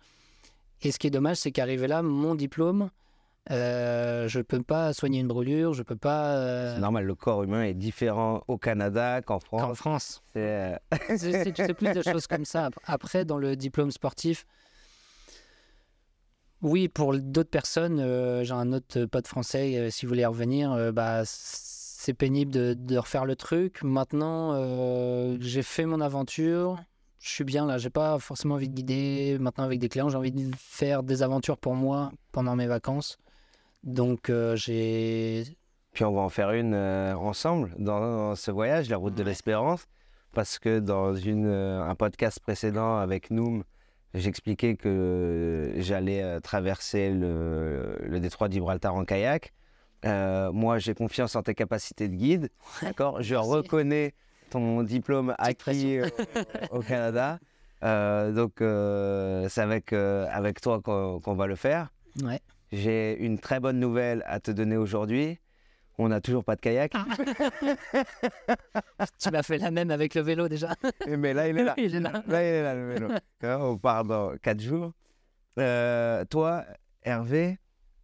Et 0.82 0.92
ce 0.92 1.00
qui 1.00 1.08
est 1.08 1.12
dommage, 1.12 1.38
c'est 1.38 1.52
qu'arrivé 1.52 1.88
là, 1.88 2.02
mon 2.04 2.36
diplôme, 2.36 2.90
Euh, 3.52 4.28
je 4.28 4.40
peux 4.42 4.64
pas 4.64 4.92
soigner 4.94 5.20
une 5.20 5.28
brûlure, 5.28 5.74
je 5.74 5.84
peux 5.84 5.96
pas. 5.96 6.36
euh, 6.38 6.76
C'est 6.76 6.82
normal, 6.82 7.06
le 7.06 7.14
corps 7.16 7.44
humain 7.44 7.64
est 7.64 7.76
différent 7.76 8.44
au 8.48 8.58
Canada 8.58 9.22
qu'en 9.22 9.38
qu'en 9.40 9.74
France. 9.74 9.78
France. 9.78 10.24
C'est, 10.34 10.40
euh, 10.42 10.78
plus 11.78 11.94
de 11.94 12.02
choses 12.12 12.26
comme 12.28 12.46
ça. 12.46 12.70
Après, 12.86 13.24
dans 13.24 13.38
le 13.38 13.56
diplôme 13.56 13.92
sportif, 13.92 14.48
oui, 16.62 16.88
pour 16.88 17.16
d'autres 17.16 17.50
personnes, 17.52 18.00
euh, 18.00 18.44
j'ai 18.44 18.54
un 18.54 18.74
autre 18.74 19.06
pote 19.06 19.28
français, 19.28 19.90
si 19.92 20.06
vous 20.06 20.10
voulez 20.10 20.26
revenir, 20.26 20.92
bah, 20.94 21.22
c'est 21.26 22.14
pénible 22.16 22.52
de, 22.52 22.74
de 22.74 22.98
refaire 22.98 23.26
le 23.26 23.36
truc. 23.36 23.84
Maintenant, 23.84 24.56
j'ai 25.40 25.62
fait 25.62 25.86
mon 25.86 26.02
aventure. 26.02 26.80
Je 27.20 27.30
suis 27.30 27.44
bien 27.44 27.66
là, 27.66 27.78
j'ai 27.80 27.90
pas 27.90 28.20
forcément 28.20 28.56
envie 28.56 28.70
de 28.70 28.76
guider 28.76 29.38
maintenant 29.40 29.64
avec 29.64 29.80
des 29.80 29.90
clients, 29.90 30.10
j'ai 30.10 30.18
envie 30.18 30.32
de 30.32 30.56
faire 30.58 31.02
des 31.02 31.24
aventures 31.24 31.58
pour 31.58 31.74
moi 31.74 32.12
pendant 32.32 32.56
mes 32.56 32.68
vacances. 32.68 33.18
Donc 33.86 34.30
euh, 34.32 34.56
j'ai 34.56 35.44
Puis 35.94 36.04
on 36.04 36.12
va 36.12 36.22
en 36.22 36.30
faire 36.30 36.52
une 36.52 36.74
euh, 36.74 37.16
ensemble 37.16 37.74
dans, 37.78 38.00
dans 38.02 38.36
ce 38.36 38.50
voyage, 38.52 38.90
la 38.90 38.98
route 38.98 39.14
de 39.14 39.24
l'espérance, 39.24 39.86
parce 40.34 40.58
que 40.60 40.80
dans 40.80 41.16
une, 41.16 41.46
euh, 41.46 41.82
un 41.84 41.94
podcast 41.96 42.40
précédent 42.40 42.98
avec 42.98 43.30
Noom, 43.30 43.64
j'expliquais 44.16 44.76
que 44.76 45.74
j'allais 45.78 46.42
traverser 46.42 47.12
le, 47.12 47.98
le 48.02 48.20
détroit 48.20 48.48
de 48.48 48.54
Gibraltar 48.54 48.96
en 48.96 49.06
kayak. 49.06 49.54
Euh, 50.06 50.52
moi, 50.52 50.78
j'ai 50.80 50.94
confiance 50.94 51.36
en 51.36 51.44
tes 51.44 51.56
capacités 51.56 52.08
de 52.08 52.16
guide. 52.16 52.50
D'accord? 52.82 53.22
Je 53.22 53.36
merci. 53.36 53.50
reconnais 53.50 54.14
ton 54.50 54.84
diplôme 54.84 55.34
acquis 55.38 55.98
euh, 56.00 56.10
au 56.72 56.80
Canada. 56.82 57.40
Euh, 57.84 58.32
donc, 58.32 58.54
c'est 59.52 59.62
avec, 59.62 59.94
avec 59.94 60.62
toi 60.62 60.82
qu'on 60.82 61.20
qu'on 61.20 61.36
va 61.36 61.48
le 61.48 61.56
faire. 61.56 61.90
ouais. 62.24 62.42
J'ai 62.76 63.18
une 63.20 63.40
très 63.40 63.62
bonne 63.62 63.80
nouvelle 63.80 64.22
à 64.26 64.42
te 64.42 64.52
donner 64.52 64.76
aujourd'hui. 64.76 65.40
On 65.98 66.10
n'a 66.10 66.20
toujours 66.20 66.44
pas 66.44 66.58
de 66.58 66.62
kayak, 66.62 66.92
tu 69.18 69.32
m'as 69.32 69.44
fait 69.44 69.60
la 69.60 69.72
même 69.72 69.92
avec 69.92 70.14
le 70.14 70.22
vélo 70.22 70.50
déjà. 70.50 70.76
mais 71.08 71.34
là, 71.34 71.48
il 71.48 71.58
est 71.58 71.64
là. 71.64 71.74
Il 71.78 71.96
est 71.96 72.02
là. 72.02 72.22
Là, 72.28 72.44
il 72.44 72.48
est 72.48 72.64
là, 72.64 72.76
le 72.76 72.94
vélo. 72.94 73.08
On 73.44 73.78
part 73.78 74.04
dans 74.04 74.36
4 74.36 74.60
jours. 74.60 74.92
Euh, 75.58 76.26
toi, 76.26 76.66
Hervé, 77.04 77.60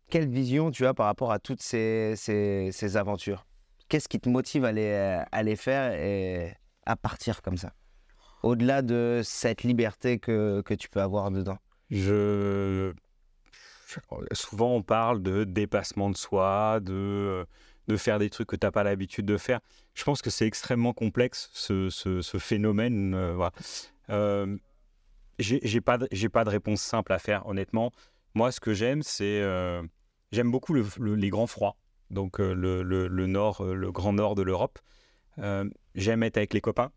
quelle 0.10 0.30
vision 0.30 0.72
tu 0.72 0.86
as 0.86 0.94
par 0.94 1.08
rapport 1.08 1.34
à 1.34 1.40
toutes 1.40 1.62
ces, 1.62 2.14
ces, 2.16 2.70
ces 2.72 2.96
aventures? 2.96 3.46
Qu'est-ce 3.90 4.08
qui 4.08 4.22
te 4.22 4.30
motive 4.30 4.64
à 4.64 4.72
les, 4.72 5.22
à 5.30 5.44
les 5.44 5.58
faire 5.58 5.92
et 5.92 6.56
à 6.86 6.96
partir 6.96 7.42
comme 7.42 7.58
ça? 7.58 7.74
Au-delà 8.42 8.82
de 8.82 9.20
cette 9.22 9.64
liberté 9.64 10.18
que, 10.18 10.62
que 10.62 10.74
tu 10.74 10.88
peux 10.88 11.02
avoir 11.02 11.30
dedans? 11.30 11.58
Je... 11.90 12.94
Souvent, 14.34 14.76
on 14.76 14.84
parle 14.84 15.22
de 15.22 15.44
dépassement 15.44 16.10
de 16.10 16.18
soi, 16.18 16.80
de, 16.82 17.46
de 17.88 17.98
faire 17.98 18.20
des 18.20 18.30
trucs 18.30 18.48
que 18.48 18.56
tu 18.56 18.66
n'as 18.66 18.72
pas 18.72 18.84
l'habitude 18.84 19.26
de 19.26 19.38
faire. 19.38 19.60
Je 19.94 20.04
pense 20.04 20.22
que 20.22 20.30
c'est 20.30 20.46
extrêmement 20.48 20.94
complexe, 20.94 21.50
ce, 21.54 21.90
ce- 21.90 22.22
phénomène. 22.38 23.14
euh, 23.14 23.34
voilà. 23.34 23.52
Euh, 24.10 24.58
j'ai 25.40 25.82
pas, 25.82 25.98
de- 25.98 26.08
réponse 26.50 26.82
simple 26.82 27.14
à 27.14 27.20
faire, 27.20 27.46
honnêtement. 27.48 27.92
Moi, 28.36 28.52
ce 28.52 28.60
que 28.60 28.74
j'aime, 28.74 29.02
c'est... 29.04 29.42
euh, 29.42 29.82
j'aime 30.32 30.52
beaucoup 30.52 30.74
le- 30.74 30.86
le- 30.98 31.16
les 31.16 31.30
grands 31.30 31.48
froids, 31.48 31.76
donc 32.10 32.40
euh, 32.40 32.54
le, 32.54 32.84
le- 32.84 33.08
nord, 33.28 33.62
euh, 33.62 33.74
le 33.74 33.92
grand 33.92 34.14
nord 34.14 34.36
de 34.36 34.42
l'Europe. 34.44 34.80
Euh, 35.40 35.70
j'aime 35.96 36.24
être 36.24 36.38
avec 36.38 36.54
les 36.54 36.62
copains. 36.62 36.92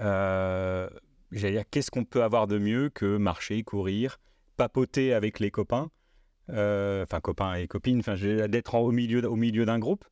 Euh, 0.00 0.88
J'allais 1.32 1.54
dire, 1.54 1.64
qu'est-ce 1.70 1.90
qu'on 1.90 2.04
peut 2.04 2.22
avoir 2.22 2.46
de 2.46 2.58
mieux 2.58 2.90
que 2.90 3.16
marcher, 3.16 3.62
courir, 3.64 4.18
papoter 4.56 5.12
avec 5.14 5.40
les 5.40 5.50
copains, 5.50 5.90
euh, 6.50 7.04
enfin 7.04 7.20
copains 7.20 7.54
et 7.54 7.66
copines, 7.66 8.00
enfin 8.00 8.14
d'être 8.48 8.74
au 8.74 8.92
milieu, 8.92 9.28
au 9.28 9.36
milieu 9.36 9.64
d'un 9.64 9.78
groupe. 9.78 10.04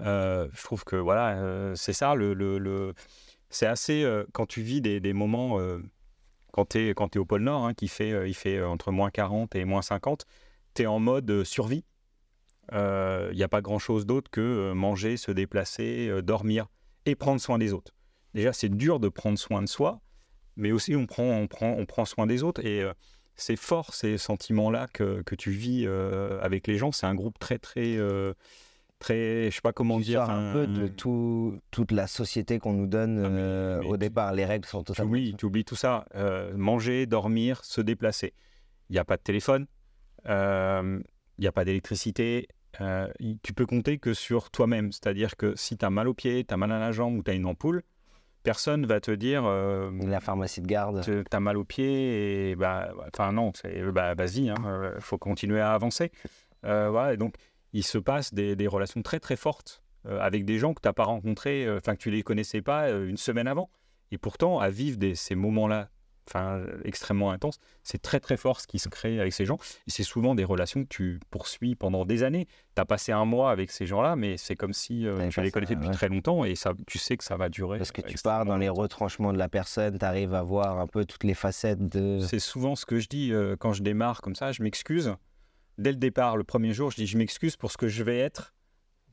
Euh, 0.00 0.48
je 0.52 0.62
trouve 0.62 0.84
que 0.84 0.96
voilà, 0.96 1.36
euh, 1.38 1.74
c'est 1.74 1.92
ça, 1.92 2.14
le, 2.14 2.34
le- 2.34 2.94
c'est 3.50 3.66
assez 3.66 4.08
quand 4.32 4.46
tu 4.46 4.62
vis 4.62 4.80
des, 4.80 5.00
des 5.00 5.12
moments, 5.12 5.58
quand 6.52 6.66
tu 6.66 6.88
es, 6.90 6.94
t'es 6.94 7.18
au 7.18 7.24
pôle 7.24 7.42
Nord, 7.42 7.66
hein, 7.66 7.74
qui 7.74 7.88
fait, 7.88 8.28
il 8.28 8.34
fait 8.34 8.62
entre 8.62 8.92
moins 8.92 9.10
40 9.10 9.56
et 9.56 9.64
moins 9.64 9.82
50, 9.82 10.24
tu 10.74 10.82
es 10.82 10.86
en 10.86 11.00
mode 11.00 11.42
survie. 11.44 11.84
Il 12.72 13.34
n'y 13.34 13.42
a 13.42 13.48
pas 13.48 13.60
grand-chose 13.60 14.06
d'autre 14.06 14.30
que 14.30 14.72
manger, 14.72 15.16
se 15.16 15.32
déplacer, 15.32 16.22
dormir 16.22 16.68
et 17.06 17.16
prendre 17.16 17.40
soin 17.40 17.58
des 17.58 17.72
autres. 17.72 17.92
Déjà, 18.34 18.52
c'est 18.52 18.68
dur 18.68 19.00
de 19.00 19.08
prendre 19.08 19.36
soin 19.36 19.60
de 19.62 19.68
soi, 19.68 20.00
mais 20.54 20.70
aussi 20.70 20.94
on 20.94 21.06
prend, 21.06 21.24
on 21.24 21.48
prend, 21.48 21.72
on 21.72 21.86
prend 21.86 22.04
soin 22.04 22.28
des 22.28 22.44
autres. 22.44 22.64
Et 22.64 22.84
c'est 23.40 23.56
fort 23.56 23.94
ces 23.94 24.18
sentiments-là 24.18 24.86
que, 24.92 25.22
que 25.22 25.34
tu 25.34 25.50
vis 25.50 25.84
euh, 25.86 26.38
avec 26.42 26.66
les 26.66 26.76
gens. 26.76 26.92
C'est 26.92 27.06
un 27.06 27.14
groupe 27.14 27.38
très, 27.38 27.58
très, 27.58 27.96
euh, 27.96 28.34
très, 28.98 29.50
je 29.50 29.54
sais 29.54 29.60
pas 29.60 29.72
comment 29.72 29.98
Tu 29.98 30.04
dire. 30.04 30.20
sors 30.26 30.30
un 30.30 30.52
peu 30.52 30.66
de 30.66 30.86
tout, 30.88 31.58
toute 31.70 31.90
la 31.92 32.06
société 32.06 32.58
qu'on 32.58 32.72
nous 32.74 32.86
donne 32.86 33.18
Ah, 33.24 33.28
mais- 33.28 33.40
euh, 33.40 33.78
mais 33.80 33.86
au 33.86 33.92
tu- 33.94 33.98
départ. 33.98 34.32
Les 34.34 34.44
règles 34.44 34.66
sont 34.66 34.82
totalement. 34.82 35.10
oublies, 35.10 35.34
tu 35.36 35.46
oublies 35.46 35.64
tout 35.64 35.76
ça. 35.76 36.04
Manger, 36.54 37.06
dormir, 37.06 37.64
se 37.64 37.80
déplacer. 37.80 38.34
Il 38.88 38.92
n'y 38.94 38.98
a 38.98 39.04
pas 39.04 39.16
de 39.16 39.22
téléphone, 39.22 39.66
il 40.26 41.02
n'y 41.38 41.46
a 41.46 41.52
pas 41.52 41.64
d'électricité. 41.64 42.48
tu 43.42 43.52
peux 43.52 43.66
compter 43.66 43.98
que 43.98 44.14
sur 44.14 44.50
toi-même. 44.50 44.92
C'est-à-dire 44.92 45.36
que 45.36 45.54
si 45.56 45.76
tu 45.76 45.84
as 45.84 45.90
mal 45.90 46.08
aux 46.08 46.14
pieds, 46.14 46.44
tu 46.44 46.54
as 46.54 46.56
mal 46.56 46.72
à 46.72 46.78
la 46.78 46.92
jambe 46.92 47.16
ou 47.16 47.22
tu 47.22 47.30
as 47.30 47.34
une 47.34 47.46
ampoule, 47.46 47.82
personne 48.42 48.86
va 48.86 49.00
te 49.00 49.10
dire 49.10 49.44
euh, 49.44 49.90
La 50.06 50.20
pharmacie 50.20 50.60
de 50.60 50.66
garde. 50.66 51.02
tu 51.04 51.22
as 51.30 51.40
mal 51.40 51.56
aux 51.56 51.64
pieds 51.64 52.50
et 52.50 52.56
bah 52.56 52.92
enfin 53.08 53.32
non 53.32 53.52
c'est 53.54 53.82
bah 53.92 54.14
vas-y 54.14 54.46
il 54.46 54.54
faut 55.00 55.18
continuer 55.18 55.60
à 55.60 55.72
avancer 55.72 56.10
Euh, 56.66 56.90
voilà 56.90 57.14
et 57.14 57.16
donc 57.16 57.34
il 57.72 57.84
se 57.84 57.98
passe 57.98 58.34
des, 58.34 58.56
des 58.56 58.66
relations 58.66 59.00
très 59.02 59.20
très 59.20 59.36
fortes 59.36 59.82
euh, 60.06 60.18
avec 60.20 60.44
des 60.44 60.58
gens 60.58 60.74
que 60.74 60.80
tu 60.82 60.88
n'as 60.88 60.92
pas 60.92 61.04
rencontrés 61.04 61.64
euh, 61.66 61.78
enfin 61.78 61.94
que 61.94 62.00
tu 62.02 62.10
les 62.10 62.22
connaissais 62.22 62.62
pas 62.62 62.88
euh, 62.88 63.08
une 63.08 63.16
semaine 63.16 63.46
avant 63.48 63.70
et 64.10 64.18
pourtant 64.18 64.58
à 64.58 64.68
vivre 64.70 64.98
des, 64.98 65.14
ces 65.14 65.34
moments 65.34 65.68
là 65.68 65.88
enfin 66.30 66.62
extrêmement 66.84 67.32
intenses 67.32 67.58
c'est 67.82 68.00
très 68.00 68.20
très 68.20 68.36
fort 68.36 68.60
ce 68.60 68.66
qui 68.66 68.78
se 68.78 68.88
crée 68.88 69.20
avec 69.20 69.32
ces 69.32 69.44
gens 69.44 69.58
et 69.86 69.90
c'est 69.90 70.04
souvent 70.04 70.34
des 70.34 70.44
relations 70.44 70.82
que 70.84 70.88
tu 70.88 71.20
poursuis 71.30 71.74
pendant 71.74 72.04
des 72.04 72.22
années 72.22 72.46
tu 72.76 72.80
as 72.80 72.84
passé 72.84 73.12
un 73.12 73.24
mois 73.24 73.50
avec 73.50 73.70
ces 73.70 73.86
gens 73.86 74.00
là 74.00 74.14
mais 74.14 74.36
c'est 74.36 74.56
comme 74.56 74.72
si 74.72 75.06
euh, 75.06 75.28
tu 75.28 75.40
les 75.40 75.50
connaissais 75.50 75.74
depuis 75.74 75.88
ouais. 75.88 75.94
très 75.94 76.08
longtemps 76.08 76.44
et 76.44 76.54
ça 76.54 76.72
tu 76.86 76.98
sais 76.98 77.16
que 77.16 77.24
ça 77.24 77.36
va 77.36 77.48
durer 77.48 77.78
Parce 77.78 77.92
que 77.92 78.00
euh, 78.00 78.04
tu 78.06 78.18
pars 78.18 78.44
dans 78.44 78.56
les 78.56 78.68
retranchements 78.68 79.32
de 79.32 79.38
la 79.38 79.48
personne, 79.48 79.98
tu 79.98 80.04
arrives 80.04 80.34
à 80.34 80.42
voir 80.42 80.78
un 80.78 80.86
peu 80.86 81.04
toutes 81.04 81.24
les 81.24 81.34
facettes 81.34 81.88
de. 81.88 82.20
C'est 82.20 82.38
souvent 82.38 82.76
ce 82.76 82.86
que 82.86 82.98
je 82.98 83.08
dis 83.08 83.32
euh, 83.32 83.56
quand 83.56 83.72
je 83.72 83.82
démarre 83.82 84.20
comme 84.22 84.34
ça, 84.34 84.52
je 84.52 84.62
m'excuse. 84.62 85.14
Dès 85.78 85.90
le 85.90 85.96
départ, 85.96 86.36
le 86.36 86.44
premier 86.44 86.72
jour, 86.72 86.90
je 86.90 86.96
dis 86.96 87.06
je 87.06 87.16
m'excuse 87.16 87.56
pour 87.56 87.72
ce 87.72 87.76
que 87.76 87.88
je 87.88 88.02
vais 88.02 88.18
être 88.18 88.54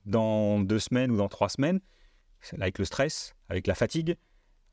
dans 0.06 0.60
deux 0.60 0.80
semaines 0.80 1.12
ou 1.12 1.17
dans 1.17 1.30
trois 1.30 1.49
semaines, 1.49 1.80
avec 2.60 2.80
le 2.80 2.86
stress, 2.86 3.36
avec 3.49 3.67
la 3.67 3.75
fatigue, 3.75 4.15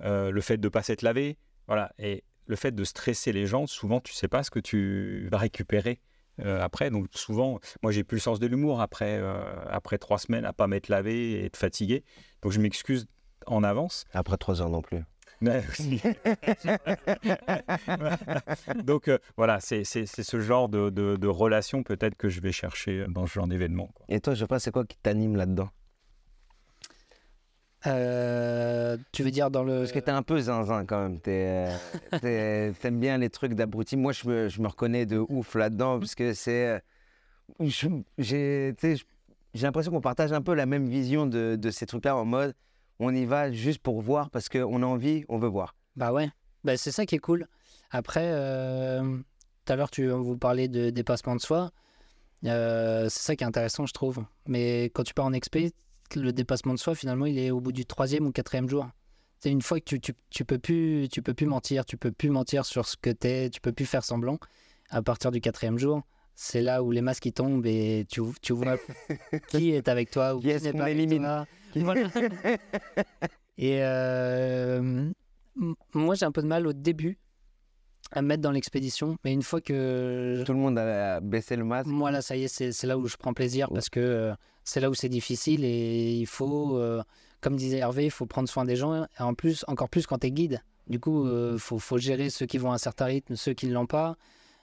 euh, 0.02 0.30
le 0.30 0.40
fait 0.40 0.56
de 0.56 0.66
ne 0.66 0.70
pas 0.70 0.82
s'être 0.82 1.02
lavé, 1.02 1.38
voilà. 1.66 1.92
Et 1.98 2.24
le 2.46 2.56
fait 2.56 2.72
de 2.72 2.84
stresser 2.84 3.32
les 3.32 3.46
gens, 3.46 3.66
souvent 3.66 4.00
tu 4.00 4.12
sais 4.12 4.28
pas 4.28 4.42
ce 4.42 4.50
que 4.50 4.60
tu 4.60 5.28
vas 5.30 5.38
récupérer 5.38 6.00
euh, 6.40 6.60
après. 6.60 6.90
Donc 6.90 7.06
souvent, 7.12 7.60
moi 7.82 7.92
j'ai 7.92 8.04
plus 8.04 8.16
le 8.16 8.20
sens 8.20 8.40
de 8.40 8.46
l'humour 8.46 8.80
après, 8.80 9.18
euh, 9.18 9.42
après 9.68 9.98
trois 9.98 10.18
semaines 10.18 10.44
à 10.44 10.52
pas 10.52 10.66
m'être 10.66 10.88
lavé 10.88 11.32
et 11.32 11.44
être 11.46 11.56
fatigué. 11.56 12.04
Donc 12.42 12.52
je 12.52 12.60
m'excuse 12.60 13.06
en 13.46 13.62
avance. 13.62 14.04
Après 14.12 14.36
trois 14.36 14.60
heures 14.60 14.70
non 14.70 14.82
plus. 14.82 14.98
Donc 18.84 19.08
euh, 19.08 19.18
voilà, 19.36 19.60
c'est 19.60 19.84
ce 19.84 20.40
genre 20.40 20.68
de, 20.68 20.90
de, 20.90 21.16
de 21.16 21.28
relation 21.28 21.82
peut-être 21.82 22.16
que 22.16 22.28
je 22.28 22.40
vais 22.40 22.52
chercher 22.52 23.06
dans 23.08 23.26
ce 23.26 23.34
genre 23.34 23.46
d'événement. 23.46 23.92
Et 24.08 24.20
toi, 24.20 24.34
je 24.34 24.40
sais 24.40 24.46
pas, 24.46 24.58
c'est 24.58 24.70
quoi 24.70 24.84
qui 24.84 24.96
t'anime 24.96 25.36
là-dedans? 25.36 25.68
Euh, 27.86 28.96
tu 29.12 29.22
veux 29.22 29.30
dire 29.30 29.50
dans 29.50 29.62
le. 29.62 29.80
Parce 29.80 29.92
que 29.92 29.98
t'es 29.98 30.10
un 30.10 30.22
peu 30.22 30.40
zinzin 30.40 30.84
quand 30.86 31.02
même. 31.02 31.18
Euh, 31.28 31.76
T'aimes 32.80 33.00
bien 33.00 33.18
les 33.18 33.30
trucs 33.30 33.54
d'abruti. 33.54 33.96
Moi, 33.96 34.12
je 34.12 34.28
me, 34.28 34.48
je 34.48 34.60
me 34.60 34.68
reconnais 34.68 35.06
de 35.06 35.18
ouf 35.28 35.54
là-dedans 35.54 35.98
parce 35.98 36.14
que 36.14 36.32
c'est. 36.32 36.80
euh, 37.60 37.68
J'ai 38.18 38.74
l'impression 39.54 39.92
qu'on 39.92 40.00
partage 40.00 40.32
un 40.32 40.42
peu 40.42 40.54
la 40.54 40.66
même 40.66 40.88
vision 40.88 41.26
de, 41.26 41.56
de 41.56 41.70
ces 41.70 41.86
trucs-là 41.86 42.16
en 42.16 42.24
mode 42.24 42.54
on 43.00 43.14
y 43.14 43.24
va 43.24 43.50
juste 43.50 43.80
pour 43.80 44.00
voir 44.00 44.30
parce 44.30 44.48
qu'on 44.48 44.82
a 44.82 44.86
envie, 44.86 45.24
on 45.28 45.38
veut 45.38 45.48
voir. 45.48 45.74
Bah 45.96 46.12
ouais, 46.12 46.28
bah, 46.62 46.76
c'est 46.76 46.92
ça 46.92 47.06
qui 47.06 47.16
est 47.16 47.18
cool. 47.20 47.46
Après, 47.90 48.30
tout 48.30 49.72
à 49.72 49.76
l'heure, 49.76 49.90
tu 49.90 50.08
vous 50.08 50.36
parlais 50.36 50.68
de 50.68 50.90
dépassement 50.90 51.36
de 51.36 51.40
soi. 51.40 51.70
Euh, 52.44 53.08
c'est 53.08 53.22
ça 53.22 53.36
qui 53.36 53.44
est 53.44 53.46
intéressant, 53.46 53.86
je 53.86 53.92
trouve. 53.92 54.24
Mais 54.46 54.84
quand 54.94 55.02
tu 55.02 55.14
pars 55.14 55.24
en 55.24 55.32
expé, 55.32 55.72
le 56.14 56.32
dépassement 56.32 56.74
de 56.74 56.78
soi, 56.78 56.94
finalement, 56.94 57.26
il 57.26 57.38
est 57.38 57.50
au 57.50 57.60
bout 57.60 57.72
du 57.72 57.86
troisième 57.86 58.26
ou 58.26 58.32
quatrième 58.32 58.68
jour. 58.68 58.88
C'est 59.40 59.50
une 59.50 59.62
fois 59.62 59.78
que 59.78 59.84
tu, 59.84 60.00
tu, 60.00 60.12
tu 60.30 60.44
peux 60.44 60.58
plus, 60.58 61.08
tu 61.10 61.20
peux 61.20 61.34
plus 61.34 61.46
mentir, 61.46 61.84
tu 61.84 61.96
peux 61.96 62.12
plus 62.12 62.30
mentir 62.30 62.64
sur 62.64 62.86
ce 62.86 62.96
que 62.96 63.10
t'es, 63.10 63.50
tu 63.50 63.60
peux 63.60 63.72
plus 63.72 63.86
faire 63.86 64.04
semblant. 64.04 64.38
À 64.90 65.02
partir 65.02 65.30
du 65.30 65.40
quatrième 65.40 65.78
jour, 65.78 66.02
c'est 66.34 66.62
là 66.62 66.82
où 66.82 66.90
les 66.90 67.00
masques 67.00 67.26
ils 67.26 67.32
tombent 67.32 67.66
et 67.66 68.06
tu, 68.08 68.22
tu 68.42 68.52
vois 68.52 68.76
qui 69.48 69.72
est 69.72 69.88
avec 69.88 70.10
toi 70.10 70.34
ou 70.34 70.40
Qui 70.40 70.48
n'est 70.48 70.72
pas 70.72 70.84
avec 70.84 70.96
élimine 70.96 71.22
toi. 71.22 71.46
Voilà. 71.76 72.08
Et 73.58 73.78
euh, 73.82 75.10
moi, 75.92 76.14
j'ai 76.14 76.24
un 76.24 76.32
peu 76.32 76.42
de 76.42 76.46
mal 76.46 76.66
au 76.66 76.72
début 76.72 77.18
à 78.12 78.22
me 78.22 78.28
mettre 78.28 78.42
dans 78.42 78.50
l'expédition. 78.50 79.16
Mais 79.24 79.32
une 79.32 79.42
fois 79.42 79.60
que 79.60 80.42
Tout 80.44 80.52
le 80.52 80.58
monde 80.58 80.78
a 80.78 81.20
baissé 81.20 81.56
le 81.56 81.64
masque. 81.64 81.88
moi 81.88 82.10
là, 82.10 82.22
ça 82.22 82.36
y 82.36 82.44
est, 82.44 82.48
c'est 82.48 82.86
là 82.86 82.98
où 82.98 83.06
je 83.06 83.16
prends 83.16 83.34
plaisir 83.34 83.68
parce 83.72 83.88
que 83.88 84.00
euh, 84.00 84.34
c'est 84.64 84.80
là 84.80 84.90
où 84.90 84.94
c'est 84.94 85.08
difficile 85.08 85.64
et 85.64 86.12
il 86.14 86.26
faut, 86.26 86.78
euh, 86.78 87.02
comme 87.40 87.56
disait 87.56 87.78
Hervé, 87.78 88.04
il 88.06 88.10
faut 88.10 88.26
prendre 88.26 88.48
soin 88.48 88.64
des 88.64 88.76
gens. 88.76 89.04
Et 89.04 89.22
en 89.22 89.34
plus, 89.34 89.64
encore 89.68 89.88
plus 89.88 90.06
quand 90.06 90.18
tu 90.18 90.28
es 90.28 90.30
guide. 90.30 90.60
Du 90.86 91.00
coup, 91.00 91.26
il 91.26 91.58
faut, 91.58 91.78
faut 91.78 91.96
gérer 91.98 92.28
ceux 92.28 92.44
qui 92.44 92.58
vont 92.58 92.70
à 92.70 92.74
un 92.74 92.78
certain 92.78 93.06
rythme, 93.06 93.36
ceux 93.36 93.54
qui 93.54 93.66
ne 93.66 93.72
l'ont 93.72 93.86
pas. 93.86 94.16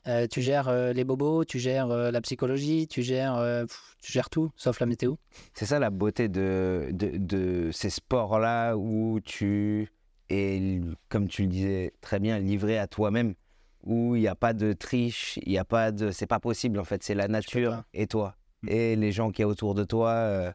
Euh, 0.08 0.26
tu 0.28 0.42
gères 0.42 0.68
euh, 0.68 0.94
les 0.94 1.04
bobos, 1.04 1.46
tu 1.46 1.60
gères 1.60 1.92
euh, 1.92 2.10
la 2.10 2.22
psychologie, 2.22 2.88
tu 2.88 3.04
gères, 3.04 3.36
euh, 3.36 3.66
pff, 3.66 3.96
tu 4.02 4.12
gères 4.12 4.32
tout, 4.32 4.50
sauf 4.56 4.80
la 4.80 4.88
météo. 4.88 5.14
C'est 5.54 5.66
ça 5.68 5.78
la 5.78 5.92
beauté 5.92 6.28
de, 6.28 6.90
de, 6.92 7.18
de 7.18 7.70
ces 7.72 7.92
sports-là 7.92 8.76
où 8.78 9.20
tu 9.24 9.90
es, 10.32 10.82
comme 11.10 11.28
tu 11.28 11.44
le 11.44 11.48
disais 11.48 11.94
très 12.02 12.20
bien, 12.20 12.40
livré 12.40 12.78
à 12.78 12.88
toi-même, 12.88 13.36
où 13.84 14.16
il 14.16 14.22
n'y 14.22 14.28
a 14.28 14.36
pas 14.36 14.54
de 14.54 14.74
triche, 14.74 15.40
il 15.44 15.50
n'y 15.50 15.58
a 15.58 15.66
pas 15.66 15.92
de. 15.92 16.12
C'est 16.12 16.28
pas 16.28 16.40
possible 16.40 16.80
en 16.80 16.84
fait, 16.84 17.04
c'est 17.04 17.16
la 17.16 17.28
nature 17.28 17.84
et 17.94 18.08
toi. 18.08 18.36
Mm. 18.64 18.70
Et 18.70 18.96
les 18.96 19.12
gens 19.12 19.32
qui 19.32 19.42
est 19.42 19.46
autour 19.46 19.74
de 19.76 19.84
toi, 19.84 20.12
euh, 20.12 20.52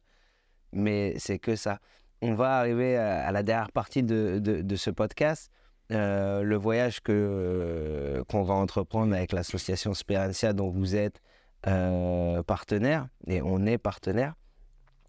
mais 0.72 1.14
c'est 1.18 1.38
que 1.38 1.56
ça. 1.56 1.80
On 2.22 2.34
va 2.34 2.58
arriver 2.58 2.96
à, 2.96 3.26
à 3.26 3.32
la 3.32 3.42
dernière 3.42 3.72
partie 3.72 4.02
de, 4.02 4.38
de, 4.38 4.62
de 4.62 4.76
ce 4.76 4.90
podcast. 4.90 5.50
Euh, 5.92 6.42
le 6.42 6.56
voyage 6.56 7.00
que 7.00 7.12
euh, 7.12 8.24
qu'on 8.24 8.42
va 8.42 8.54
entreprendre 8.54 9.14
avec 9.14 9.30
l'association 9.32 9.94
Sperencia 9.94 10.52
dont 10.52 10.70
vous 10.70 10.96
êtes 10.96 11.20
partenaire 12.46 13.08
et 13.26 13.42
on 13.42 13.66
est 13.66 13.78
partenaire. 13.78 14.34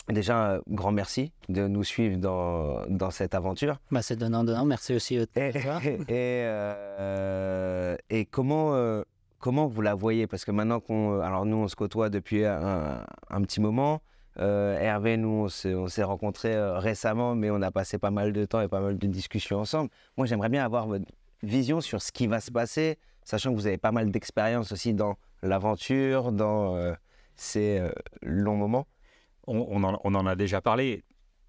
Déjà, 0.09 0.51
euh, 0.51 0.61
grand 0.69 0.91
merci 0.93 1.33
de 1.49 1.67
nous 1.67 1.83
suivre 1.83 2.17
dans, 2.17 2.85
dans 2.87 3.11
cette 3.11 3.35
aventure. 3.35 3.77
Bah, 3.91 4.01
c'est 4.01 4.15
donnant, 4.15 4.43
donnant. 4.45 4.63
Merci 4.65 4.93
aussi. 4.95 5.17
euh, 5.17 5.25
Et, 5.35 5.51
toi. 5.61 5.79
et, 5.83 6.03
euh, 6.09 7.97
et 8.09 8.25
comment, 8.25 8.73
euh, 8.73 9.03
comment 9.39 9.67
vous 9.67 9.81
la 9.81 9.95
voyez? 9.95 10.25
Parce 10.27 10.45
que 10.45 10.51
maintenant 10.51 10.79
qu'on. 10.79 11.19
Alors, 11.19 11.45
nous, 11.45 11.57
on 11.57 11.67
se 11.67 11.75
côtoie 11.75 12.09
depuis 12.09 12.45
un, 12.45 13.05
un 13.29 13.41
petit 13.41 13.59
moment. 13.59 14.01
Euh, 14.39 14.79
Hervé, 14.79 15.17
nous, 15.17 15.27
on 15.45 15.47
s'est, 15.49 15.73
on 15.73 15.87
s'est 15.87 16.03
rencontrés 16.03 16.55
récemment, 16.77 17.35
mais 17.35 17.49
on 17.49 17.61
a 17.61 17.71
passé 17.71 17.97
pas 17.97 18.11
mal 18.11 18.31
de 18.33 18.45
temps 18.45 18.61
et 18.61 18.67
pas 18.67 18.79
mal 18.79 18.97
de 18.97 19.07
discussions 19.07 19.59
ensemble. 19.59 19.89
Moi, 20.15 20.25
j'aimerais 20.27 20.49
bien 20.49 20.63
avoir 20.63 20.87
votre 20.87 21.05
vision 21.43 21.81
sur 21.81 22.01
ce 22.01 22.11
qui 22.11 22.27
va 22.27 22.39
se 22.39 22.51
passer, 22.51 22.97
sachant 23.23 23.51
que 23.51 23.55
vous 23.55 23.67
avez 23.67 23.77
pas 23.79 23.91
mal 23.91 24.09
d'expérience 24.11 24.71
aussi 24.71 24.93
dans 24.93 25.15
l'aventure, 25.41 26.31
dans 26.31 26.77
ces 27.35 27.81
longs 28.21 28.55
moments. 28.57 28.85
On, 29.47 29.65
on 29.69 29.83
en, 29.83 29.99
on 30.03 30.15
en 30.15 30.25
a 30.25 30.35
déjà 30.35 30.61
parlé. 30.61 31.03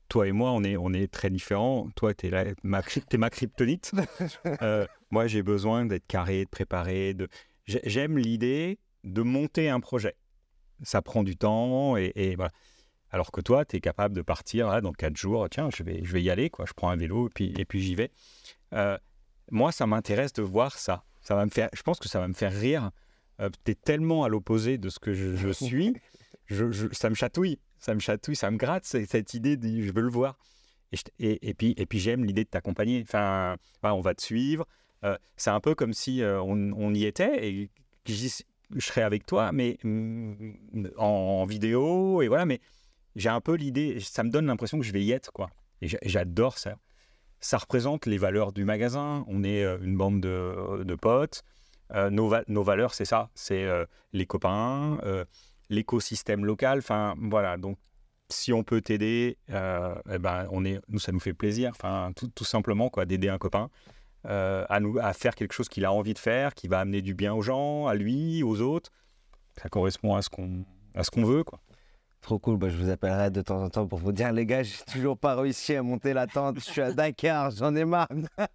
Toi 0.09 0.27
et 0.29 0.33
moi, 0.33 0.53
on 0.53 0.63
est, 0.65 0.77
on 0.77 0.93
est 0.95 1.13
très 1.13 1.29
différents. 1.29 1.89
Toi, 1.95 2.15
tu 2.15 2.29
es, 2.29 2.55
ma, 2.63 2.83
kryptonite. 3.31 3.93
Euh, 4.63 4.87
moi, 5.11 5.27
j'ai 5.27 5.43
besoin 5.43 5.85
d'être 5.85 6.07
carré, 6.07 6.47
de 7.15 7.29
j'ai- 7.67 7.81
J'aime 7.85 8.17
l'idée 8.19 8.79
de 9.05 9.23
monter 9.23 9.69
un 9.69 9.81
projet. 9.81 10.17
Ça 10.83 11.03
prend 11.03 11.23
du 11.25 11.37
temps 11.37 11.97
et, 11.97 12.13
et 12.15 12.37
voilà. 12.37 12.51
Alors 13.11 13.33
que 13.33 13.41
toi, 13.41 13.65
tu 13.65 13.77
es 13.77 13.81
capable 13.81 14.15
de 14.15 14.23
partir 14.23 14.69
là, 14.69 14.81
dans 14.81 14.93
quatre 14.93 15.17
jours. 15.17 15.47
Tiens, 15.51 15.69
je 15.75 15.83
vais, 15.83 16.01
je 16.05 16.13
vais 16.13 16.23
y 16.23 16.31
aller. 16.31 16.51
Quoi. 16.51 16.65
Je 16.67 16.73
prends 16.73 16.89
un 16.91 16.97
vélo 16.97 17.27
et 17.29 17.31
puis, 17.35 17.55
et 17.59 17.65
puis 17.65 17.81
j'y 17.83 17.95
vais. 17.95 18.11
Euh, 18.75 18.97
moi, 19.51 19.73
ça 19.73 19.87
m'intéresse 19.87 20.33
de 20.35 20.43
voir 20.43 20.79
ça. 20.79 21.05
ça 21.21 21.35
va 21.35 21.45
me 21.45 21.51
faire, 21.51 21.69
je 21.75 21.83
pense 21.83 21.99
que 21.99 22.09
ça 22.09 22.21
va 22.21 22.29
me 22.29 22.35
faire 22.35 22.53
rire. 22.53 22.91
Euh, 23.41 23.49
tu 23.65 23.73
es 23.73 23.75
tellement 23.75 24.25
à 24.25 24.29
l'opposé 24.29 24.79
de 24.79 24.89
ce 24.89 24.99
que 24.99 25.13
je, 25.15 25.37
je 25.37 25.49
suis. 25.51 25.95
je, 26.47 26.71
je- 26.71 26.89
ça 26.93 27.09
me 27.11 27.15
chatouille. 27.15 27.59
Ça 27.79 27.95
me 27.95 28.01
chatouille, 28.01 28.37
ça 28.37 28.51
me 28.51 28.57
gratte, 28.57 28.85
cette 28.85 29.35
idée 29.35 29.57
de 29.57 29.83
je 29.83 29.93
veux 29.93 30.03
le 30.03 30.11
voir. 30.11 30.37
Et, 31.19 31.49
et- 31.51 31.55
puis, 31.55 31.75
et 31.77 31.87
puis 31.87 31.99
j'aime 31.99 32.25
l'idée 32.25 32.45
de 32.45 32.49
t'accompagner. 32.49 33.03
Enfin, 33.03 33.57
on 33.83 34.01
va 34.01 34.15
te 34.15 34.23
suivre. 34.23 34.67
Euh, 35.05 35.17
c'est 35.37 35.51
un 35.51 35.61
peu 35.61 35.75
comme 35.75 35.93
si 35.93 36.23
euh, 36.23 36.41
on, 36.43 36.93
y 36.95 37.05
était 37.05 37.47
et 37.47 37.71
je, 38.07 38.43
je 38.75 38.81
serais 38.81 39.03
avec 39.03 39.27
toi, 39.27 39.53
mais 39.53 39.79
mm, 39.85 40.89
en, 40.97 41.05
en 41.07 41.45
vidéo. 41.45 42.23
Et 42.23 42.29
voilà, 42.29 42.47
mais 42.47 42.61
j'ai 43.17 43.29
un 43.29 43.41
peu 43.41 43.55
l'idée, 43.55 44.01
ça 44.01 44.25
me 44.25 44.31
donne 44.31 44.47
l'impression 44.47 44.79
que 44.79 44.85
je 44.85 44.93
vais 44.93 45.03
y 45.05 45.13
être. 45.13 45.31
quoi. 45.33 45.51
Et 45.83 45.89
j'a- 45.89 45.99
j'adore 46.03 46.59
ça. 46.59 46.77
Ça 47.41 47.59
représente 47.59 48.07
les 48.07 48.19
valeurs 48.19 48.53
du 48.53 48.65
magasin. 48.65 49.25
On 49.29 49.45
est 49.45 49.63
euh, 49.63 49.79
une 49.83 49.97
bande 49.97 50.21
de, 50.21 50.83
de 50.85 50.95
potes. 50.95 51.43
Nos, 52.11 52.29
va- 52.29 52.45
nos 52.49 52.63
valeurs, 52.63 52.93
c'est 52.93 53.07
ça. 53.07 53.31
C'est 53.35 53.67
les 54.13 54.27
copains, 54.27 54.99
l'écosystème 55.71 56.45
local. 56.45 56.79
Enfin, 56.79 57.15
voilà. 57.19 57.57
Donc, 57.57 57.79
si 58.31 58.53
on 58.53 58.63
peut 58.63 58.81
t'aider, 58.81 59.39
euh, 59.51 59.95
eh 60.11 60.19
ben, 60.19 60.47
on 60.51 60.65
est, 60.65 60.81
nous, 60.89 60.99
ça 60.99 61.13
nous 61.13 61.21
fait 61.21 61.33
plaisir. 61.33 61.71
Enfin, 61.71 62.13
tout, 62.35 62.45
simplement, 62.45 62.91
quoi, 62.91 63.07
d'aider 63.07 63.29
un 63.29 63.39
copain 63.39 63.71
euh, 64.27 64.65
à 64.69 65.13
faire 65.13 65.35
quelque 65.35 65.53
chose 65.53 65.69
qu'il 65.69 65.85
a 65.85 65.93
envie 65.93 66.15
de 66.15 66.19
faire, 66.19 66.55
qui 66.55 66.69
va 66.69 66.81
amener 66.81 67.03
du 67.03 67.15
bien 67.15 67.35
aux 67.35 67.43
gens, 67.43 67.87
à 67.87 67.95
lui, 67.95 68.43
aux 68.43 68.61
autres. 68.61 68.91
Ça 69.61 69.69
correspond 69.69 70.15
à 70.15 70.23
ce 70.23 70.29
qu'on, 70.29 70.65
à 70.95 71.05
ce 71.05 71.11
qu'on 71.11 71.25
veut, 71.25 71.45
quoi. 71.45 71.61
Trop 72.21 72.39
cool, 72.39 72.59
bah, 72.59 72.69
je 72.69 72.77
vous 72.77 72.91
appellerai 72.91 73.31
de 73.31 73.43
temps 73.43 73.63
en 73.63 73.71
temps 73.71 73.87
pour 73.87 74.01
vous 74.01 74.13
dire, 74.13 74.33
les 74.33 74.45
gars, 74.45 74.65
j'ai 74.65 74.85
toujours 74.93 75.17
pas 75.17 75.37
réussi 75.37 75.77
à 75.77 75.83
monter 75.83 76.13
la 76.13 76.27
tente, 76.27 76.57
je 76.57 76.65
suis 76.65 76.81
à 76.81 76.93
Dakar, 76.93 77.53
j'en 77.53 77.75
ai 77.77 77.85
marre. 77.85 78.09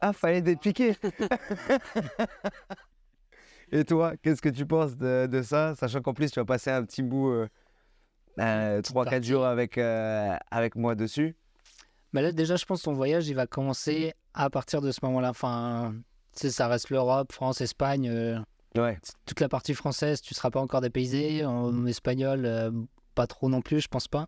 ah, 0.00 0.12
fallait 0.12 0.40
dépiquer. 0.40 0.94
Et 3.72 3.84
toi, 3.84 4.14
qu'est-ce 4.22 4.40
que 4.42 4.48
tu 4.48 4.64
penses 4.66 4.96
de, 4.96 5.26
de 5.26 5.42
ça, 5.42 5.74
sachant 5.74 6.00
qu'en 6.00 6.14
plus 6.14 6.30
tu 6.30 6.38
vas 6.40 6.44
passer 6.44 6.70
un 6.70 6.84
petit 6.84 7.02
bout, 7.02 7.30
euh, 7.30 7.48
euh, 8.38 8.80
3-4 8.80 9.04
partie. 9.04 9.28
jours 9.28 9.44
avec, 9.44 9.76
euh, 9.78 10.36
avec 10.50 10.76
moi 10.76 10.94
dessus 10.94 11.34
Mais 12.12 12.22
là, 12.22 12.32
déjà, 12.32 12.56
je 12.56 12.64
pense 12.64 12.80
que 12.80 12.84
ton 12.84 12.92
voyage, 12.92 13.28
il 13.28 13.34
va 13.34 13.46
commencer 13.46 14.12
à 14.34 14.50
partir 14.50 14.80
de 14.82 14.90
ce 14.92 15.00
moment-là. 15.04 15.30
Enfin, 15.30 15.94
tu 16.34 16.40
sais, 16.42 16.50
ça 16.50 16.68
reste 16.68 16.90
l'Europe, 16.90 17.32
France, 17.32 17.60
Espagne. 17.60 18.08
euh, 18.08 18.38
Ouais, 18.76 18.98
toute 19.24 19.40
la 19.40 19.48
partie 19.48 19.72
française, 19.72 20.20
tu 20.20 20.34
ne 20.34 20.36
seras 20.36 20.50
pas 20.50 20.60
encore 20.60 20.82
dépaysé. 20.82 21.44
En 21.46 21.86
espagnol, 21.86 22.44
euh, 22.44 22.70
pas 23.14 23.26
trop 23.26 23.48
non 23.48 23.62
plus, 23.62 23.80
je 23.80 23.88
pense 23.88 24.06
pas. 24.06 24.26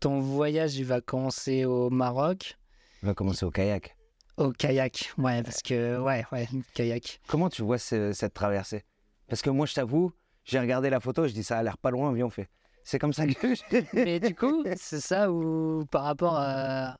Ton 0.00 0.20
voyage, 0.20 0.76
il 0.76 0.84
va 0.84 1.00
commencer 1.00 1.64
au 1.64 1.88
Maroc, 1.90 2.56
on 3.02 3.06
va 3.06 3.14
commencer 3.14 3.44
au 3.46 3.50
kayak. 3.50 3.96
Au 4.40 4.52
kayak. 4.52 5.12
Ouais, 5.18 5.42
parce 5.42 5.62
que, 5.62 5.98
ouais, 5.98 6.24
ouais, 6.32 6.48
kayak. 6.74 7.20
Comment 7.26 7.48
tu 7.48 7.62
vois 7.62 7.78
ce- 7.78 8.12
cette 8.12 8.34
traversée? 8.34 8.84
Parce 9.28 9.42
que 9.42 9.50
moi, 9.50 9.66
je 9.66 9.74
t'avoue, 9.74 10.12
j'ai 10.44 10.58
regardé 10.58 10.90
la 10.90 11.00
photo, 11.00 11.26
je 11.28 11.32
dis 11.32 11.44
ça 11.44 11.58
a 11.58 11.62
l'air 11.62 11.78
pas 11.78 11.90
loin, 11.90 12.12
viens 12.12 12.26
on 12.26 12.30
fait. 12.30 12.48
C'est 12.82 12.98
comme 12.98 13.12
ça 13.12 13.26
que. 13.26 13.32
Mais 13.94 14.18
du 14.20 14.34
coup, 14.34 14.64
c'est 14.76 15.00
ça 15.00 15.30
où, 15.30 15.84
par 15.90 16.04
rapport 16.04 16.36
à. 16.36 16.96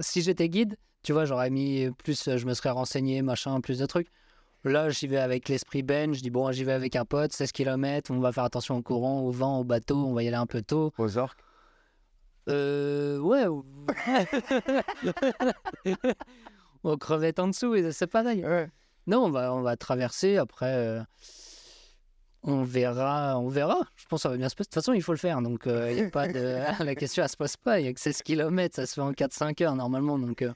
Si 0.00 0.20
j'étais 0.22 0.48
guide, 0.48 0.76
tu 1.02 1.12
vois, 1.12 1.24
j'aurais 1.24 1.50
mis 1.50 1.90
plus, 2.04 2.36
je 2.36 2.46
me 2.46 2.54
serais 2.54 2.70
renseigné, 2.70 3.22
machin, 3.22 3.60
plus 3.60 3.78
de 3.78 3.86
trucs. 3.86 4.08
Là, 4.64 4.90
j'y 4.90 5.06
vais 5.06 5.18
avec 5.18 5.48
l'esprit 5.48 5.82
Ben, 5.82 6.12
je 6.12 6.20
dis 6.20 6.30
bon, 6.30 6.50
j'y 6.50 6.64
vais 6.64 6.72
avec 6.72 6.96
un 6.96 7.04
pote, 7.04 7.32
16 7.32 7.52
km, 7.52 8.10
on 8.10 8.18
va 8.18 8.32
faire 8.32 8.44
attention 8.44 8.76
au 8.76 8.82
courant, 8.82 9.20
au 9.20 9.30
vent, 9.30 9.60
au 9.60 9.64
bateau, 9.64 9.96
on 9.96 10.12
va 10.12 10.22
y 10.24 10.28
aller 10.28 10.36
un 10.36 10.46
peu 10.46 10.60
tôt. 10.60 10.92
aux 10.98 11.18
orques? 11.18 11.38
Euh. 12.48 13.18
Ouais. 13.18 13.44
aux 16.86 16.96
crevettes 16.98 17.38
en 17.38 17.48
dessous, 17.48 17.74
et 17.74 17.92
c'est 17.92 18.06
pareil. 18.06 18.44
Ouais. 18.44 18.68
Non, 19.06 19.24
on 19.26 19.30
va, 19.30 19.54
on 19.54 19.62
va 19.62 19.76
traverser, 19.76 20.36
après. 20.36 20.74
euh, 20.74 21.02
On 22.42 22.62
verra, 22.62 23.38
on 23.38 23.48
verra. 23.48 23.78
Je 23.96 24.04
pense 24.06 24.20
que 24.20 24.22
ça 24.22 24.28
va 24.30 24.36
bien 24.36 24.48
se 24.48 24.54
passer. 24.54 24.68
De 24.68 24.70
toute 24.70 24.74
façon, 24.82 24.92
il 24.92 25.02
faut 25.02 25.12
le 25.12 25.18
faire. 25.18 25.40
Donc, 25.42 25.62
il 25.66 25.96
y 25.96 26.00
a 26.02 26.10
pas 26.10 26.28
de... 26.28 26.58
la 26.84 26.94
question, 26.94 27.22
elle 27.22 27.28
se 27.28 27.36
pose 27.36 27.56
pas. 27.56 27.80
Il 27.80 27.86
y 27.86 27.88
a 27.88 27.92
que 27.92 28.00
16 28.00 28.22
km, 28.22 28.74
ça 28.76 28.86
se 28.86 28.94
fait 28.94 29.00
en 29.00 29.12
4-5 29.12 29.62
heures 29.64 29.74
normalement. 29.76 30.18
Donc, 30.18 30.42
euh, 30.42 30.52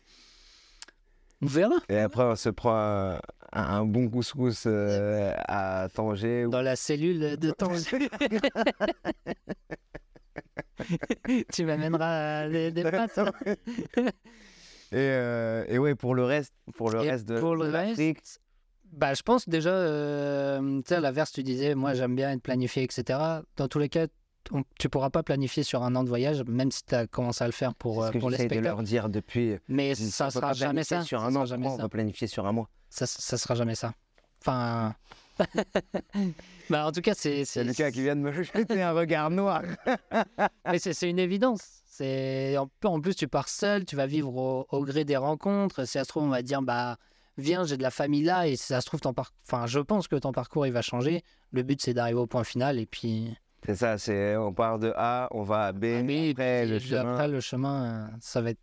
on 1.42 1.46
verra. 1.46 1.76
Et 1.88 1.98
après, 1.98 2.24
on 2.24 2.36
se 2.36 2.48
prend 2.50 3.18
un, 3.52 3.84
bon 3.84 4.08
couscous 4.08 4.64
euh, 4.66 5.32
à 5.48 5.88
Tanger. 5.92 6.46
ou- 6.46 6.50
Dans 6.50 6.62
la 6.62 6.76
cellule 6.76 7.36
de 7.38 7.50
ton. 7.50 7.70
tu 11.52 11.64
m'amèneras 11.64 12.48
des, 12.48 12.70
des 12.72 12.82
pâtes. 12.84 13.18
Et, 14.92 14.96
euh, 14.98 15.64
et 15.68 15.78
ouais, 15.78 15.94
pour 15.94 16.14
le 16.14 16.24
reste, 16.24 16.52
pour 16.76 16.90
le 16.90 17.02
Et 17.02 17.10
reste 17.10 17.26
de 17.28 17.38
pour 17.38 17.54
le 17.56 17.66
de 17.66 17.70
l'Afrique, 17.72 18.18
Bah, 18.92 19.14
je 19.14 19.22
pense 19.22 19.48
déjà, 19.48 19.70
euh, 19.70 20.78
tu 20.78 20.88
sais, 20.88 20.94
à 20.96 21.00
l'inverse, 21.00 21.30
tu 21.32 21.42
disais, 21.44 21.74
moi 21.76 21.94
j'aime 21.94 22.16
bien 22.16 22.32
être 22.32 22.42
planifié, 22.42 22.82
etc. 22.82 23.18
Dans 23.56 23.68
tous 23.68 23.78
les 23.78 23.88
cas, 23.88 24.06
on- 24.50 24.64
tu 24.80 24.88
pourras 24.88 25.10
pas 25.10 25.22
planifier 25.22 25.62
sur 25.62 25.84
un 25.84 25.94
an 25.94 26.02
de 26.02 26.08
voyage, 26.08 26.42
même 26.44 26.72
si 26.72 26.84
tu 26.84 26.94
as 26.96 27.06
commencé 27.06 27.44
à 27.44 27.46
le 27.46 27.52
faire 27.52 27.74
pour, 27.74 28.02
euh, 28.02 28.08
ce 28.08 28.12
que 28.12 28.18
pour 28.18 28.30
les 28.30 28.36
j'essaie 28.38 28.48
de 28.48 28.58
leur 28.60 28.82
dire 28.82 29.08
depuis. 29.08 29.58
Mais 29.68 29.94
ça 29.94 30.30
sera 30.30 30.54
jamais 30.54 30.82
ça. 30.82 31.02
Sur 31.02 31.20
ça 31.20 31.26
un 31.26 31.30
sera 31.30 31.42
an, 31.42 31.46
jamais 31.46 31.68
on 31.68 31.76
ça. 31.76 31.82
va 31.82 31.88
planifier 31.88 32.26
sur 32.26 32.46
un 32.46 32.52
mois? 32.52 32.68
Ça, 32.88 33.06
ça 33.06 33.38
sera 33.38 33.54
jamais 33.54 33.76
ça. 33.76 33.92
Enfin. 34.42 34.94
Bah, 36.68 36.86
en 36.86 36.92
tout 36.92 37.00
cas, 37.00 37.14
c'est. 37.14 37.44
C'est 37.44 37.64
Lucas 37.64 37.90
qui 37.90 38.02
vient 38.02 38.16
de 38.16 38.20
me 38.20 38.32
jeter 38.42 38.82
un 38.82 38.92
regard 38.92 39.30
noir. 39.30 39.62
Mais 40.66 40.78
c'est 40.78 40.92
c'est 40.92 41.10
une 41.10 41.18
évidence. 41.18 41.62
C'est 41.86 42.56
en, 42.56 43.00
plus 43.00 43.14
tu 43.14 43.28
pars 43.28 43.48
seul, 43.48 43.84
tu 43.84 43.94
vas 43.96 44.06
vivre 44.06 44.34
au, 44.34 44.66
au 44.70 44.84
gré 44.84 45.04
des 45.04 45.16
rencontres. 45.16 45.84
Si 45.84 45.92
ça 45.92 46.04
se 46.04 46.08
trouve, 46.08 46.22
on 46.24 46.28
va 46.28 46.42
dire 46.42 46.62
bah 46.62 46.96
viens, 47.36 47.64
j'ai 47.64 47.76
de 47.76 47.82
la 47.82 47.90
famille 47.90 48.22
là, 48.22 48.46
et 48.46 48.56
si 48.56 48.64
ça 48.66 48.80
se 48.80 48.86
trouve 48.86 49.00
ton 49.00 49.12
parcours. 49.12 49.36
Enfin, 49.46 49.66
je 49.66 49.80
pense 49.80 50.08
que 50.08 50.16
ton 50.16 50.32
parcours 50.32 50.66
il 50.66 50.72
va 50.72 50.82
changer. 50.82 51.22
Le 51.52 51.62
but 51.62 51.80
c'est 51.82 51.92
d'arriver 51.94 52.18
au 52.20 52.26
point 52.26 52.44
final 52.44 52.78
et 52.78 52.86
puis. 52.86 53.34
C'est 53.66 53.74
ça, 53.76 53.98
c'est 53.98 54.36
on 54.36 54.54
part 54.54 54.78
de 54.78 54.92
A, 54.96 55.28
on 55.32 55.42
va 55.42 55.66
à 55.66 55.72
B, 55.72 55.84
Oui, 56.06 56.30
après 56.30 56.62
puis 56.62 56.70
le 56.70 56.78
chemin. 56.78 57.12
après, 57.12 57.28
le 57.28 57.40
chemin, 57.40 57.84
euh, 57.84 58.16
ça 58.20 58.40
va 58.40 58.50
être. 58.50 58.60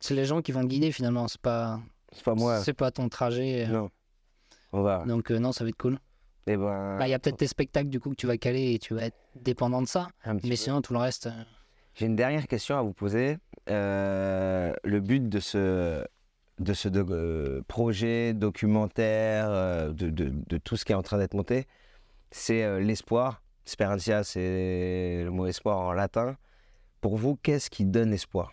C'est 0.00 0.14
les 0.14 0.24
gens 0.24 0.40
qui 0.40 0.52
vont 0.52 0.62
te 0.62 0.66
guider 0.68 0.92
finalement. 0.92 1.28
C'est 1.28 1.40
pas. 1.40 1.80
C'est 2.12 2.24
pas 2.24 2.34
moi. 2.34 2.60
C'est 2.62 2.72
pas 2.72 2.90
ton 2.90 3.10
trajet. 3.10 3.66
euh, 3.68 3.72
Non. 3.72 3.90
On 4.76 4.82
va. 4.82 5.04
Donc 5.06 5.30
euh, 5.30 5.38
non, 5.38 5.52
ça 5.52 5.62
va 5.62 5.70
être 5.70 5.76
cool. 5.78 5.98
Eh 6.48 6.56
ben, 6.56 6.98
Bah, 6.98 7.06
Il 7.06 7.10
y 7.10 7.14
a 7.14 7.18
peut-être 7.20 7.36
tes 7.36 7.46
spectacles 7.46 7.88
du 7.88 8.00
coup 8.00 8.10
que 8.10 8.16
tu 8.16 8.26
vas 8.26 8.36
caler 8.36 8.74
et 8.74 8.78
tu 8.80 8.92
vas 8.94 9.04
être 9.06 9.16
dépendant 9.36 9.80
de 9.80 9.86
ça. 9.86 10.08
Mais 10.26 10.40
peu. 10.40 10.56
sinon, 10.56 10.82
tout 10.82 10.92
le 10.92 10.98
reste. 10.98 11.26
euh, 11.28 11.44
J'ai 11.94 12.06
une 12.06 12.16
dernière 12.16 12.48
question 12.48 12.76
à 12.76 12.82
vous 12.82 12.92
poser. 12.92 13.38
Euh, 13.70 14.74
le 14.82 15.00
but 15.00 15.28
de 15.28 15.38
ce, 15.38 16.04
de 16.58 16.74
ce 16.74 16.88
euh, 16.92 17.62
projet 17.68 18.34
documentaire, 18.34 19.46
euh, 19.48 19.92
de, 19.92 20.10
de- 20.10 20.32
de 20.48 20.58
tout 20.58 20.76
ce 20.76 20.84
qui 20.84 20.90
est 20.92 20.96
en 20.96 21.02
train 21.02 21.18
d'être 21.18 21.34
monté, 21.34 21.66
c'est 22.32 22.64
euh, 22.64 22.80
l'espoir. 22.80 23.42
Sperantia, 23.64 24.24
c'est 24.24 25.22
le 25.24 25.30
mot 25.30 25.46
espoir 25.46 25.78
en 25.78 25.92
latin. 25.92 26.36
Pour 27.00 27.16
vous, 27.16 27.36
qu'est-ce 27.36 27.70
qui 27.70 27.84
donne 27.84 28.12
espoir? 28.12 28.52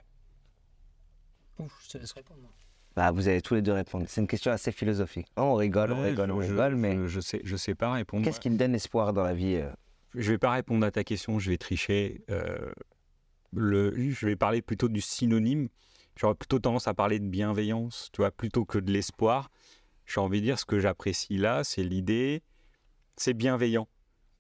Ouf, 1.60 1.82
je 1.84 1.90
te 1.90 1.98
laisse 1.98 2.14
répondre. 2.14 2.54
Bah, 2.95 3.12
Vous 3.12 3.27
allez 3.27 3.41
tous 3.41 3.56
les 3.56 3.62
deux 3.62 3.73
répondre. 3.73 4.06
C'est 4.08 4.21
une 4.21 4.27
question 4.27 4.51
assez 4.51 4.71
philosophique. 4.71 5.27
Oh, 5.38 5.41
on 5.41 5.54
rigole, 5.56 5.91
on 5.93 6.01
rigole, 6.04 6.27
je- 6.30 6.34
on 6.34 6.41
je- 6.41 6.49
rigole, 6.49 6.75
mais 6.75 6.95
je, 6.95 7.08
je 7.08 7.19
sais, 7.19 7.41
je 7.43 7.56
sais 7.56 7.75
pas 7.75 7.91
répondre. 7.93 8.23
qu'est-ce 8.25 8.39
qui 8.39 8.49
donne 8.49 8.75
espoir 8.75 9.13
dans 9.13 9.23
la 9.23 9.34
vie 9.34 9.56
euh 9.56 9.69
Je 10.15 10.32
vais 10.32 10.38
pas 10.38 10.51
répondre 10.51 10.86
à 10.86 10.91
ta 10.91 11.04
question, 11.04 11.39
je 11.39 11.49
vais 11.51 11.58
tricher. 11.58 12.23
Euh, 12.30 12.71
le, 13.54 13.93
je 14.12 14.25
vais 14.25 14.36
parler 14.36 14.62
plutôt 14.62 14.88
du 14.89 15.01
synonyme. 15.01 15.67
J'aurais 16.17 16.36
plutôt 16.36 16.60
tendance 16.60 16.88
à 16.88 16.93
parler 16.93 17.19
de 17.19 17.27
bienveillance, 17.27 18.10
tu 18.13 18.17
vois, 18.21 18.32
plutôt 18.32 18.65
que 18.65 18.77
de 18.77 18.91
l'espoir. 18.91 19.49
J'ai 20.06 20.19
envie 20.19 20.41
de 20.41 20.45
dire 20.45 20.60
ce 20.60 20.65
que 20.65 20.80
j'apprécie 20.80 21.38
là, 21.38 21.63
c'est 21.63 21.84
l'idée, 21.84 22.43
c'est 23.15 23.34
bienveillant. 23.34 23.88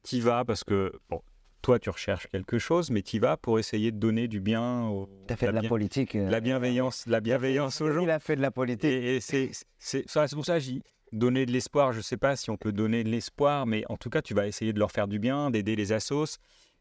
T'y 0.03 0.19
vas 0.19 0.43
parce 0.43 0.63
que, 0.63 0.91
bon, 1.09 1.21
toi 1.61 1.79
tu 1.79 1.89
recherches 1.89 2.27
quelque 2.27 2.57
chose, 2.59 2.89
mais 2.91 3.01
t'y 3.01 3.19
vas 3.19 3.37
pour 3.37 3.59
essayer 3.59 3.91
de 3.91 3.97
donner 3.97 4.27
du 4.27 4.39
bien 4.39 4.87
aux, 4.87 5.09
Tu 5.27 5.33
as 5.33 5.37
fait 5.37 5.47
de 5.47 5.51
la 5.51 5.61
bien- 5.61 5.69
politique. 5.69 6.15
euh, 6.15 6.29
la 6.29 6.39
bienveillance, 6.39 7.05
la 7.07 7.21
bienveillance 7.21 7.79
aux 7.81 7.91
gens. 7.91 8.01
Il 8.01 8.09
a 8.09 8.19
fait 8.19 8.35
de 8.35 8.41
la 8.41 8.51
politique. 8.51 8.85
Et, 8.91 9.17
et 9.17 9.19
c'est 9.21 10.03
pour 10.35 10.45
ça 10.45 10.57
que 10.57 10.63
dis 10.63 10.81
donner 11.11 11.45
de 11.45 11.51
l'espoir. 11.51 11.91
Je 11.93 11.97
ne 11.97 12.03
sais 12.03 12.17
pas 12.17 12.35
si 12.35 12.49
on 12.49 12.57
peut 12.57 12.71
donner 12.71 13.03
de 13.03 13.09
l'espoir, 13.09 13.65
mais 13.65 13.83
en 13.89 13.97
tout 13.97 14.09
cas, 14.09 14.21
tu 14.21 14.33
vas 14.33 14.47
essayer 14.47 14.73
de 14.73 14.79
leur 14.79 14.91
faire 14.91 15.07
du 15.07 15.19
bien, 15.19 15.51
d'aider 15.51 15.75
les 15.75 15.91
assos. 15.91 16.37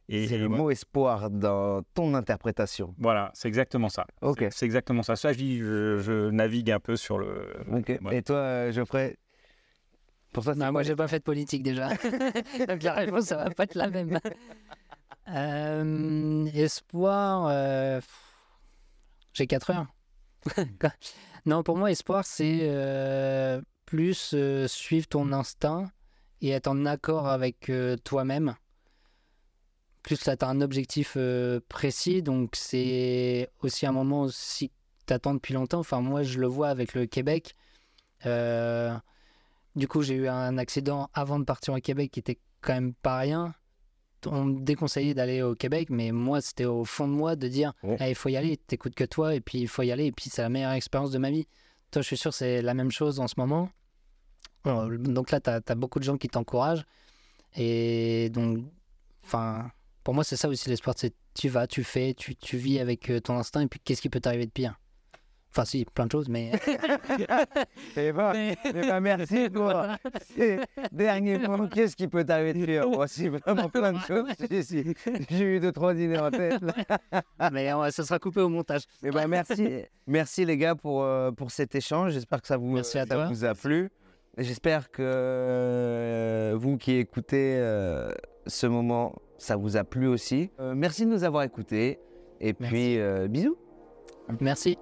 Et, 0.09 0.27
C'est 0.27 0.39
le 0.39 0.49
mot 0.49 0.71
espoir 0.73 1.31
dans 1.31 1.83
ton 1.95 2.15
interprétation. 2.15 2.95
Voilà, 2.99 3.31
c'est 3.35 3.47
exactement 3.47 3.89
ça. 3.89 4.07
Ok. 4.23 4.45
C'est 4.51 4.67
exactement 4.67 5.05
ça. 5.05 5.15
Ça, 5.15 5.33
je 5.33 5.99
je, 6.01 6.31
navigue 6.31 6.71
un 6.73 6.81
peu 6.81 6.97
sur 6.97 7.19
le. 7.19 7.45
Ok. 7.73 7.97
Ouais. 8.03 8.17
Et 8.17 8.23
toi, 8.23 8.37
euh, 8.37 8.73
Geoffrey 8.73 9.17
Pour 10.33 10.45
c'est 10.45 10.55
Bah, 10.55 10.67
quoi 10.67 10.73
moi, 10.73 10.83
j'ai 10.83 10.97
pas 10.97 11.09
fait 11.09 11.19
de 11.19 11.25
politique 11.25 11.63
déjà. 11.63 11.89
Donc 12.69 12.83
la 12.83 12.95
réponse, 12.95 13.25
ça 13.27 13.37
va 13.37 13.51
pas 13.51 13.65
être 13.65 13.75
la 13.75 13.91
même. 13.91 14.19
Euh, 15.29 16.47
espoir, 16.55 17.47
euh, 17.49 18.01
j'ai 19.33 19.47
4 19.47 19.71
heures. 19.71 19.87
Non, 21.47 21.63
pour 21.63 21.79
moi, 21.79 21.91
espoir, 21.91 22.27
c'est 22.27 22.59
euh, 22.65 23.63
plus 23.87 24.35
suivre 24.67 25.07
ton 25.09 25.33
instinct 25.33 25.91
et 26.43 26.51
être 26.51 26.67
en 26.67 26.85
accord 26.85 27.29
avec 27.29 27.73
toi-même. 28.05 28.55
Plus 30.03 30.19
tu 30.19 30.29
as 30.29 30.37
un 30.43 30.61
objectif 30.61 31.17
précis, 31.71 32.23
donc 32.23 32.57
c'est 32.57 33.51
aussi 33.61 33.87
un 33.87 33.93
moment 33.93 34.21
aussi 34.21 34.69
que 34.69 34.75
tu 35.07 35.15
attends 35.15 35.33
depuis 35.33 35.55
longtemps. 35.55 35.79
Enfin, 35.79 36.03
moi, 36.03 36.23
je 36.23 36.39
le 36.39 36.47
vois 36.47 36.69
avec 36.69 36.93
le 36.93 37.07
Québec. 37.07 37.57
Euh, 38.27 38.95
du 39.77 39.89
coup, 39.89 40.03
j'ai 40.03 40.15
eu 40.15 40.29
un 40.29 40.59
accident 40.59 41.11
avant 41.15 41.39
de 41.39 41.45
partir 41.45 41.75
au 41.75 41.79
Québec 41.79 42.11
qui 42.13 42.21
était 42.21 42.39
quand 42.61 42.75
même 42.75 42.95
pas 42.95 43.19
rien. 43.19 43.55
On 44.27 44.45
me 44.45 44.61
déconseillait 44.61 45.15
d'aller 45.15 45.43
au 45.43 45.55
Québec, 45.55 45.89
mais 45.91 46.13
moi, 46.13 46.41
c'était 46.41 46.67
au 46.67 46.85
fond 46.85 47.09
de 47.09 47.13
moi 47.13 47.37
de 47.37 47.49
dire 47.49 47.73
Ouais. 47.83 47.97
Eh, 48.01 48.11
il 48.11 48.15
faut 48.15 48.29
y 48.29 48.37
aller, 48.37 48.57
t'écoutes 48.57 48.95
que 48.95 49.05
toi, 49.05 49.35
et 49.35 49.41
puis 49.41 49.61
il 49.61 49.69
faut 49.69 49.83
y 49.83 49.93
aller, 49.93 50.07
et 50.07 50.13
puis 50.13 50.29
c'est 50.29 50.43
la 50.43 50.51
meilleure 50.51 50.73
expérience 50.73 51.11
de 51.11 51.19
ma 51.19 51.31
vie. 51.31 51.47
Toi, 51.91 52.03
je 52.03 52.07
suis 52.07 52.19
sûr, 52.19 52.35
c'est 52.35 52.61
la 52.63 52.75
même 52.75 52.91
chose 52.91 53.19
en 53.21 53.29
ce 53.29 53.35
moment. 53.39 53.71
Donc 54.65 55.31
là, 55.31 55.41
tu 55.41 55.51
as, 55.51 55.75
beaucoup 55.75 55.99
de 55.99 56.05
gens 56.05 56.19
qui 56.19 56.29
t'encouragent. 56.29 56.85
Et 57.57 58.29
donc, 58.31 58.59
enfin, 59.25 59.71
pour 60.05 60.15
moi, 60.15 60.23
c'est 60.23 60.37
ça 60.37 60.49
aussi 60.49 60.69
l'espoir 60.69 60.95
c'est 60.99 61.15
tu 61.35 61.49
vas, 61.49 61.67
tu 61.67 61.85
fais, 61.85 62.15
tu, 62.15 62.35
tu 62.37 62.57
vis 62.57 62.81
avec 62.81 63.09
euh, 63.09 63.21
ton 63.21 63.37
instinct, 63.37 63.63
et 63.63 63.67
puis 63.69 63.81
qu'est-ce 63.81 64.03
qui 64.03 64.11
peut 64.11 64.21
t'arriver 64.21 64.47
de 64.47 64.51
pire? 64.51 64.80
Enfin, 65.53 65.65
si, 65.65 65.85
plein 65.85 66.07
de 66.07 66.13
choses, 66.13 66.29
mais. 66.29 66.53
Eh 67.97 68.13
ben, 68.13 68.33
mais- 68.33 68.57
eh 68.65 68.73
ben, 68.73 69.01
merci 69.01 69.51
pour 69.51 69.73
ces 70.37 70.61
derniers 70.93 71.39
mots. 71.49 71.67
Qu'est-ce 71.67 71.97
qui 71.97 72.07
peut 72.07 72.25
t'arriver 72.25 72.81
Moi 72.81 73.05
aussi, 73.05 73.29
vraiment 73.29 73.69
plein 73.73 73.93
de 73.93 73.99
choses. 73.99 74.29
J'ai 75.29 75.45
eu 75.45 75.59
deux, 75.61 75.73
trois 75.73 75.95
idées 75.95 76.19
en 76.19 76.31
tête. 76.31 76.61
mais 77.53 77.73
euh, 77.73 77.91
ça 77.91 78.05
sera 78.05 78.19
coupé 78.21 78.41
au 78.41 78.49
montage. 78.49 78.83
Eh 79.05 79.11
ben, 79.11 79.27
merci, 79.27 79.83
merci 80.07 80.45
les 80.45 80.57
gars 80.57 80.75
pour, 80.77 81.03
euh, 81.03 81.33
pour 81.33 81.51
cet 81.51 81.75
échange. 81.75 82.13
J'espère 82.13 82.41
que 82.41 82.47
ça 82.47 82.57
vous, 82.57 82.71
Merci 82.73 82.99
à 82.99 83.07
ça 83.07 83.15
toi. 83.17 83.27
vous 83.27 83.45
a 83.45 83.55
plu. 83.55 83.91
J'espère 84.39 84.91
que 84.93 85.03
euh, 85.03 86.55
vous 86.57 86.77
qui 86.79 86.93
écoutez 86.93 87.57
euh, 87.59 88.13
ce 88.47 88.67
moment, 88.69 89.17
ça 89.39 89.57
vous 89.57 89.77
a 89.77 89.83
plu 89.83 90.07
aussi. 90.07 90.51
Euh, 90.61 90.75
merci 90.77 91.05
de 91.07 91.11
nous 91.11 91.25
avoir 91.25 91.43
écoutés. 91.43 91.99
Et 92.41 92.55
Merci. 92.59 92.73
puis, 92.75 92.99
euh, 93.01 93.27
bisous. 93.27 93.57
Merci. 94.41 94.79